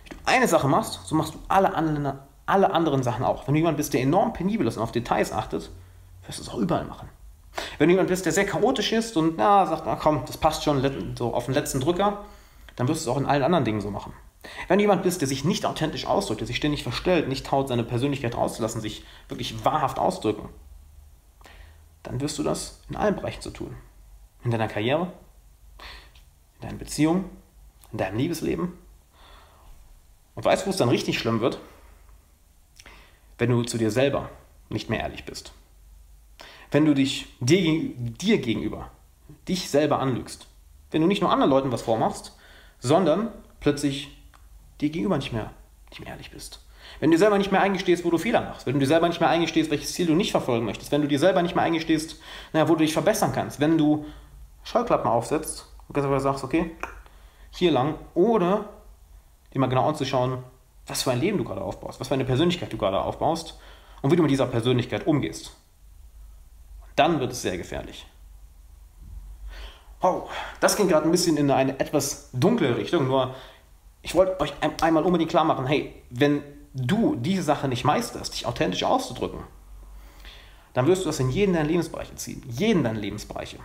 Wie 0.05 0.09
du 0.09 0.15
eine 0.25 0.47
Sache 0.47 0.67
machst, 0.67 1.01
so 1.05 1.15
machst 1.15 1.33
du 1.33 1.39
alle 1.47 1.73
anderen, 1.73 2.19
alle 2.45 2.71
anderen 2.71 3.03
Sachen 3.03 3.23
auch. 3.23 3.47
Wenn 3.47 3.53
du 3.53 3.59
jemand 3.59 3.77
bist, 3.77 3.93
der 3.93 4.01
enorm 4.01 4.33
penibel 4.33 4.67
ist 4.67 4.77
und 4.77 4.83
auf 4.83 4.91
Details 4.91 5.31
achtet, 5.31 5.71
wirst 6.25 6.39
du 6.39 6.43
es 6.43 6.49
auch 6.49 6.57
überall 6.57 6.85
machen. 6.85 7.09
Wenn 7.77 7.87
du 7.87 7.93
jemand 7.93 8.09
bist, 8.09 8.25
der 8.25 8.31
sehr 8.31 8.45
chaotisch 8.45 8.91
ist 8.91 9.17
und 9.17 9.37
na, 9.37 9.65
sagt, 9.65 9.85
na 9.85 9.95
komm, 9.95 10.23
das 10.25 10.37
passt 10.37 10.63
schon 10.63 11.15
so 11.17 11.33
auf 11.33 11.45
den 11.45 11.53
letzten 11.53 11.79
Drücker, 11.79 12.25
dann 12.75 12.87
wirst 12.87 13.05
du 13.05 13.09
es 13.09 13.15
auch 13.15 13.19
in 13.19 13.25
allen 13.25 13.43
anderen 13.43 13.65
Dingen 13.65 13.81
so 13.81 13.91
machen. 13.91 14.13
Wenn 14.67 14.79
du 14.79 14.83
jemand 14.83 15.03
bist, 15.03 15.21
der 15.21 15.27
sich 15.27 15.43
nicht 15.43 15.65
authentisch 15.65 16.07
ausdrückt, 16.07 16.41
der 16.41 16.47
sich 16.47 16.55
ständig 16.55 16.83
verstellt, 16.83 17.27
nicht 17.27 17.45
traut, 17.45 17.67
seine 17.67 17.83
Persönlichkeit 17.83 18.35
rauszulassen, 18.35 18.81
sich 18.81 19.05
wirklich 19.27 19.63
wahrhaft 19.63 19.99
ausdrücken, 19.99 20.49
dann 22.03 22.21
wirst 22.21 22.39
du 22.39 22.43
das 22.43 22.81
in 22.89 22.95
allen 22.95 23.15
Bereichen 23.15 23.41
zu 23.41 23.51
tun. 23.51 23.75
In 24.43 24.49
deiner 24.49 24.67
Karriere, 24.67 25.11
in 26.59 26.67
deinen 26.67 26.79
Beziehungen, 26.79 27.25
in 27.91 27.99
deinem 27.99 28.17
Liebesleben. 28.17 28.73
Und 30.33 30.45
weißt 30.45 30.63
du, 30.63 30.67
wo 30.67 30.71
es 30.71 30.77
dann 30.77 30.89
richtig 30.89 31.19
schlimm 31.19 31.41
wird? 31.41 31.59
Wenn 33.41 33.49
du 33.49 33.63
zu 33.63 33.79
dir 33.79 33.89
selber 33.89 34.29
nicht 34.69 34.91
mehr 34.91 34.99
ehrlich 34.99 35.25
bist. 35.25 35.51
Wenn 36.69 36.85
du 36.85 36.93
dich 36.93 37.25
dir, 37.39 37.89
dir 37.95 38.37
gegenüber, 38.37 38.91
dich 39.47 39.67
selber 39.67 39.97
anlügst. 39.97 40.45
Wenn 40.91 41.01
du 41.01 41.07
nicht 41.07 41.23
nur 41.23 41.31
anderen 41.31 41.49
Leuten 41.49 41.71
was 41.71 41.81
vormachst, 41.81 42.37
sondern 42.77 43.29
plötzlich 43.59 44.15
dir 44.79 44.91
gegenüber 44.91 45.17
nicht 45.17 45.33
mehr, 45.33 45.49
nicht 45.89 46.01
mehr 46.01 46.09
ehrlich 46.09 46.29
bist. 46.29 46.63
Wenn 46.99 47.09
du 47.09 47.15
dir 47.15 47.19
selber 47.19 47.39
nicht 47.39 47.51
mehr 47.51 47.61
eingestehst, 47.61 48.05
wo 48.05 48.11
du 48.11 48.19
Fehler 48.19 48.41
machst, 48.41 48.67
wenn 48.67 48.73
du 48.73 48.79
dir 48.79 48.85
selber 48.85 49.07
nicht 49.07 49.21
mehr 49.21 49.29
eingestehst, 49.31 49.71
welches 49.71 49.91
Ziel 49.93 50.05
du 50.05 50.13
nicht 50.13 50.29
verfolgen 50.29 50.67
möchtest, 50.67 50.91
wenn 50.91 51.01
du 51.01 51.07
dir 51.07 51.17
selber 51.17 51.41
nicht 51.41 51.55
mehr 51.55 51.63
eingestehst, 51.63 52.21
naja, 52.53 52.69
wo 52.69 52.75
du 52.75 52.83
dich 52.83 52.93
verbessern 52.93 53.31
kannst, 53.33 53.59
wenn 53.59 53.75
du 53.75 54.05
Scheuklappen 54.61 55.09
aufsetzt 55.09 55.65
und 55.87 56.19
sagst, 56.21 56.43
okay, 56.43 56.75
hier 57.49 57.71
lang, 57.71 57.95
oder 58.13 58.69
dir 59.51 59.57
mal 59.57 59.65
genau 59.65 59.89
anzuschauen, 59.89 60.43
was 60.87 61.03
für 61.03 61.11
ein 61.11 61.19
Leben 61.19 61.37
du 61.37 61.43
gerade 61.43 61.61
aufbaust, 61.61 61.99
was 61.99 62.07
für 62.07 62.13
eine 62.13 62.25
Persönlichkeit 62.25 62.71
du 62.71 62.77
gerade 62.77 62.99
aufbaust 63.01 63.59
und 64.01 64.11
wie 64.11 64.15
du 64.15 64.23
mit 64.23 64.31
dieser 64.31 64.47
Persönlichkeit 64.47 65.07
umgehst. 65.07 65.55
Dann 66.95 67.19
wird 67.19 67.31
es 67.31 67.41
sehr 67.41 67.57
gefährlich. 67.57 68.05
Wow, 70.01 70.29
das 70.59 70.75
ging 70.75 70.87
gerade 70.87 71.05
ein 71.05 71.11
bisschen 71.11 71.37
in 71.37 71.51
eine 71.51 71.79
etwas 71.79 72.29
dunkle 72.33 72.75
Richtung, 72.75 73.07
nur 73.07 73.35
ich 74.01 74.15
wollte 74.15 74.39
euch 74.39 74.53
einmal 74.81 75.03
unbedingt 75.03 75.29
klar 75.29 75.43
machen, 75.43 75.67
hey, 75.67 75.93
wenn 76.09 76.41
du 76.73 77.15
diese 77.15 77.43
Sache 77.43 77.67
nicht 77.67 77.83
meisterst, 77.83 78.33
dich 78.33 78.45
authentisch 78.45 78.83
auszudrücken, 78.83 79.41
dann 80.73 80.87
wirst 80.87 81.03
du 81.03 81.07
das 81.07 81.19
in 81.19 81.29
jeden 81.29 81.53
deiner 81.53 81.67
Lebensbereiche 81.67 82.15
ziehen. 82.15 82.43
Jeden 82.47 82.83
deiner 82.83 82.99
Lebensbereiche. 82.99 83.59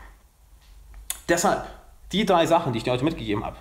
Deshalb, 1.29 1.67
die 2.13 2.27
drei 2.27 2.47
Sachen, 2.47 2.73
die 2.73 2.79
ich 2.79 2.85
dir 2.85 2.93
heute 2.93 3.05
mitgegeben 3.05 3.45
habe. 3.45 3.57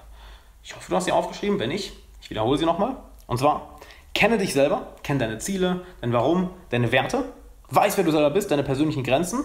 Ich 0.64 0.76
hoffe, 0.76 0.90
du 0.90 0.96
hast 0.96 1.06
sie 1.06 1.12
aufgeschrieben. 1.12 1.60
Wenn 1.60 1.70
nicht, 1.70 1.94
ich 2.22 2.30
wiederhole 2.30 2.58
sie 2.58 2.66
nochmal. 2.66 2.98
Und 3.28 3.38
zwar, 3.38 3.80
kenne 4.14 4.38
dich 4.38 4.54
selber, 4.54 4.94
kenne 5.04 5.20
deine 5.20 5.38
Ziele, 5.40 5.86
dein 6.02 6.14
Warum, 6.14 6.50
deine 6.70 6.92
Werte, 6.92 7.26
weiß, 7.70 7.98
wer 7.98 8.04
du 8.04 8.12
selber 8.12 8.30
bist, 8.30 8.52
deine 8.52 8.64
persönlichen 8.64 9.04
Grenzen. 9.04 9.44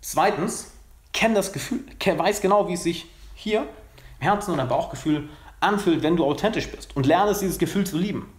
Zweitens, 0.00 0.72
kenne 1.12 1.34
das 1.34 1.52
Gefühl, 1.52 1.84
weiß 2.04 2.40
genau, 2.40 2.68
wie 2.68 2.74
es 2.74 2.82
sich 2.82 3.06
hier 3.34 3.62
im 4.20 4.26
Herzen 4.26 4.52
und 4.52 4.58
im 4.58 4.68
Bauchgefühl 4.68 5.28
anfühlt, 5.60 6.02
wenn 6.02 6.16
du 6.16 6.24
authentisch 6.24 6.70
bist 6.70 6.96
und 6.96 7.06
lernst 7.06 7.42
dieses 7.42 7.58
Gefühl 7.58 7.84
zu 7.84 7.98
lieben. 7.98 8.32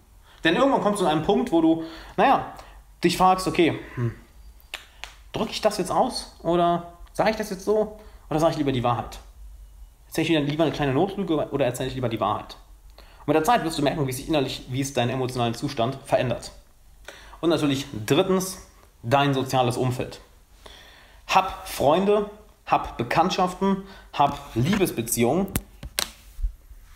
Denn 0.44 0.56
irgendwann 0.56 0.82
kommst 0.82 1.02
du 1.02 1.06
an 1.06 1.18
einen 1.18 1.24
Punkt, 1.24 1.52
wo 1.52 1.62
du, 1.62 1.84
naja, 2.16 2.54
dich 3.04 3.18
fragst, 3.18 3.48
okay, 3.48 3.80
hm, 3.96 4.16
drücke 5.34 5.52
ich 5.52 5.62
das 5.62 5.78
jetzt 5.78 5.92
aus 5.92 6.36
oder 6.44 6.94
sage 7.14 7.32
ich 7.32 7.36
das 7.36 7.50
jetzt 7.50 7.66
so 7.66 8.00
oder 8.30 8.40
sage 8.40 8.54
ich 8.54 8.58
lieber 8.58 8.72
die 8.72 8.84
Wahrheit? 8.84 9.20
Erzähle 10.08 10.42
ich 10.42 10.50
lieber 10.50 10.64
eine 10.64 10.72
kleine 10.72 10.94
Notlüge 10.94 11.50
oder 11.52 11.66
erzähle 11.66 11.90
ich 11.90 11.96
lieber 11.96 12.10
die 12.10 12.20
Wahrheit? 12.20 12.56
Mit 13.30 13.36
der 13.36 13.44
Zeit 13.44 13.64
wirst 13.64 13.78
du 13.78 13.84
merken, 13.84 14.08
wie 14.08 14.12
sich 14.12 14.28
innerlich, 14.28 14.64
wie 14.70 14.82
es 14.82 14.94
deinen 14.94 15.12
emotionalen 15.12 15.54
Zustand 15.54 16.00
verändert. 16.04 16.52
Und 17.42 17.52
natürlich 17.52 17.86
drittens, 18.08 18.58
dein 19.04 19.36
soziales 19.36 19.78
Umfeld. 19.78 20.20
Hab 21.28 21.68
Freunde, 21.70 22.32
hab 22.66 22.98
Bekanntschaften, 22.98 23.84
hab 24.14 24.56
Liebesbeziehungen. 24.56 25.46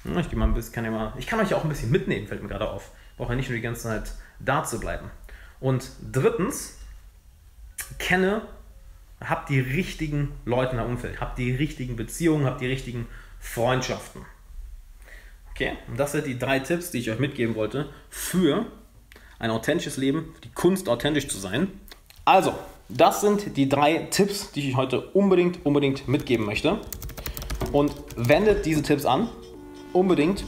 Hm, 0.01 0.17
ich, 0.17 0.31
mal 0.31 0.45
ein 0.45 0.55
bisschen, 0.55 0.73
kann 0.73 0.85
ja 0.85 0.89
mal, 0.89 1.13
ich 1.19 1.27
kann 1.27 1.39
euch 1.39 1.53
auch 1.53 1.61
ein 1.61 1.69
bisschen 1.69 1.91
mitnehmen, 1.91 2.25
fällt 2.25 2.41
mir 2.41 2.49
gerade 2.49 2.67
auf. 2.67 2.89
Brauche 3.15 3.33
ja 3.33 3.35
nicht 3.35 3.49
nur 3.49 3.57
die 3.57 3.61
ganze 3.61 3.83
Zeit 3.83 4.13
da 4.39 4.63
zu 4.63 4.79
bleiben. 4.79 5.11
Und 5.59 5.87
drittens, 6.11 6.79
kenne, 7.99 8.41
hab 9.21 9.45
die 9.45 9.59
richtigen 9.59 10.31
Leute 10.45 10.71
in 10.71 10.77
deinem 10.77 10.93
Umfeld, 10.93 11.21
hab 11.21 11.35
die 11.35 11.53
richtigen 11.53 11.95
Beziehungen, 11.95 12.47
hab 12.47 12.57
die 12.57 12.65
richtigen 12.65 13.05
Freundschaften. 13.39 14.25
Okay, 15.63 15.77
und 15.87 15.97
das 15.97 16.11
sind 16.11 16.25
die 16.25 16.37
drei 16.37 16.59
Tipps, 16.59 16.91
die 16.91 16.99
ich 16.99 17.09
euch 17.09 17.19
mitgeben 17.19 17.55
wollte 17.55 17.87
für 18.09 18.65
ein 19.39 19.49
authentisches 19.49 19.95
Leben, 19.95 20.33
die 20.43 20.49
Kunst 20.49 20.89
authentisch 20.89 21.27
zu 21.29 21.37
sein. 21.37 21.69
Also, 22.25 22.53
das 22.89 23.21
sind 23.21 23.55
die 23.55 23.69
drei 23.69 24.07
Tipps, 24.09 24.51
die 24.51 24.59
ich 24.59 24.67
euch 24.73 24.77
heute 24.77 25.01
unbedingt, 25.11 25.65
unbedingt 25.65 26.07
mitgeben 26.07 26.45
möchte. 26.45 26.79
Und 27.71 27.93
wendet 28.17 28.65
diese 28.65 28.83
Tipps 28.83 29.05
an, 29.05 29.29
unbedingt 29.93 30.43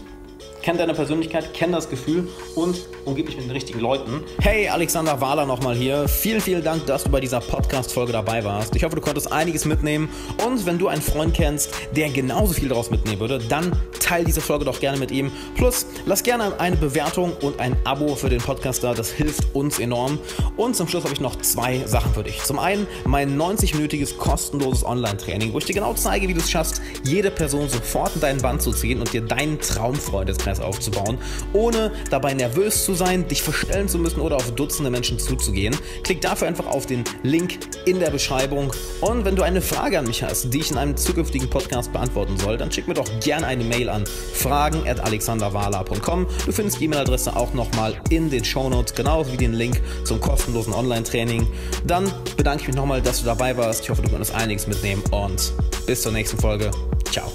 kenn 0.65 0.79
deine 0.79 0.95
Persönlichkeit, 0.95 1.53
kenn 1.53 1.71
das 1.71 1.91
Gefühl 1.91 2.27
und 2.55 2.87
umgib 3.05 3.27
dich 3.27 3.35
mit 3.35 3.45
den 3.45 3.51
richtigen 3.51 3.79
Leuten. 3.79 4.23
Hey, 4.39 4.67
Alexander 4.67 5.21
Wahler 5.21 5.45
nochmal 5.45 5.75
hier. 5.75 6.07
Vielen, 6.07 6.41
vielen 6.41 6.63
Dank, 6.63 6.87
dass 6.87 7.03
du 7.03 7.11
bei 7.11 7.19
dieser 7.19 7.39
Podcast-Folge 7.39 8.11
dabei 8.11 8.43
warst. 8.43 8.75
Ich 8.75 8.83
hoffe, 8.83 8.95
du 8.95 9.01
konntest 9.01 9.31
einiges 9.31 9.65
mitnehmen. 9.65 10.09
Und 10.43 10.65
wenn 10.65 10.79
du 10.79 10.87
einen 10.87 11.03
Freund 11.03 11.35
kennst, 11.35 11.69
der 11.95 12.09
genauso 12.09 12.55
viel 12.55 12.67
daraus 12.67 12.89
mitnehmen 12.89 13.19
würde, 13.19 13.37
dann 13.47 13.73
teile 13.99 14.25
diese 14.25 14.41
Folge 14.41 14.65
doch 14.65 14.79
gerne 14.79 14.97
mit 14.97 15.11
ihm. 15.11 15.31
Plus, 15.55 15.85
lass 16.07 16.23
gerne 16.23 16.59
eine 16.59 16.75
Bewertung 16.77 17.33
und 17.41 17.59
ein 17.59 17.77
Abo 17.83 18.15
für 18.15 18.29
den 18.29 18.41
Podcast 18.41 18.83
da. 18.83 18.95
Das 18.95 19.11
hilft 19.11 19.53
uns 19.53 19.77
enorm. 19.77 20.17
Und 20.57 20.75
zum 20.75 20.87
Schluss 20.87 21.03
habe 21.03 21.13
ich 21.13 21.21
noch 21.21 21.35
zwei 21.41 21.85
Sachen 21.85 22.11
für 22.15 22.23
dich. 22.23 22.43
Zum 22.43 22.57
einen 22.57 22.87
mein 23.05 23.39
90-minütiges 23.39 24.17
kostenloses 24.17 24.83
Online-Training, 24.83 25.53
wo 25.53 25.59
ich 25.59 25.65
dir 25.65 25.73
genau 25.73 25.93
zeige, 25.93 26.27
wie 26.27 26.33
du 26.33 26.39
es 26.39 26.49
schaffst, 26.49 26.81
jede 27.03 27.29
Person 27.29 27.69
sofort 27.69 28.15
in 28.15 28.21
deinen 28.21 28.41
Band 28.41 28.63
zu 28.63 28.71
ziehen 28.71 28.99
und 28.99 29.13
dir 29.13 29.21
deinen 29.21 29.59
Traumfreundeskreis 29.59 30.54
Business 30.55 30.59
aufzubauen, 30.59 31.17
ohne 31.53 31.91
dabei 32.09 32.33
nervös 32.33 32.85
zu 32.85 32.93
sein, 32.93 33.27
dich 33.27 33.41
verstellen 33.41 33.87
zu 33.87 33.97
müssen 33.97 34.21
oder 34.21 34.35
auf 34.37 34.51
Dutzende 34.51 34.89
Menschen 34.89 35.19
zuzugehen. 35.19 35.75
Klick 36.03 36.21
dafür 36.21 36.47
einfach 36.47 36.67
auf 36.67 36.85
den 36.85 37.03
Link 37.23 37.59
in 37.85 37.99
der 37.99 38.09
Beschreibung. 38.09 38.71
Und 39.01 39.25
wenn 39.25 39.35
du 39.35 39.43
eine 39.43 39.61
Frage 39.61 39.99
an 39.99 40.05
mich 40.05 40.23
hast, 40.23 40.53
die 40.53 40.59
ich 40.59 40.71
in 40.71 40.77
einem 40.77 40.97
zukünftigen 40.97 41.49
Podcast 41.49 41.91
beantworten 41.91 42.37
soll, 42.37 42.57
dann 42.57 42.71
schick 42.71 42.87
mir 42.87 42.93
doch 42.93 43.07
gerne 43.19 43.47
eine 43.47 43.63
Mail 43.63 43.89
an 43.89 44.05
fragen.alexanderwala.com. 44.33 46.27
Du 46.45 46.51
findest 46.51 46.79
die 46.79 46.85
E-Mail-Adresse 46.85 47.35
auch 47.35 47.53
nochmal 47.53 47.95
in 48.09 48.29
den 48.29 48.43
Shownotes, 48.43 48.95
genauso 48.95 49.31
wie 49.31 49.37
den 49.37 49.53
Link 49.53 49.81
zum 50.03 50.19
kostenlosen 50.19 50.73
Online-Training. 50.73 51.47
Dann 51.85 52.11
bedanke 52.37 52.61
ich 52.61 52.67
mich 52.67 52.75
nochmal, 52.75 53.01
dass 53.01 53.19
du 53.19 53.25
dabei 53.25 53.55
warst. 53.57 53.83
Ich 53.83 53.89
hoffe, 53.89 54.01
du 54.01 54.09
konntest 54.09 54.33
einiges 54.35 54.67
mitnehmen 54.67 55.03
und 55.11 55.53
bis 55.85 56.01
zur 56.01 56.11
nächsten 56.11 56.37
Folge. 56.37 56.71
Ciao. 57.11 57.31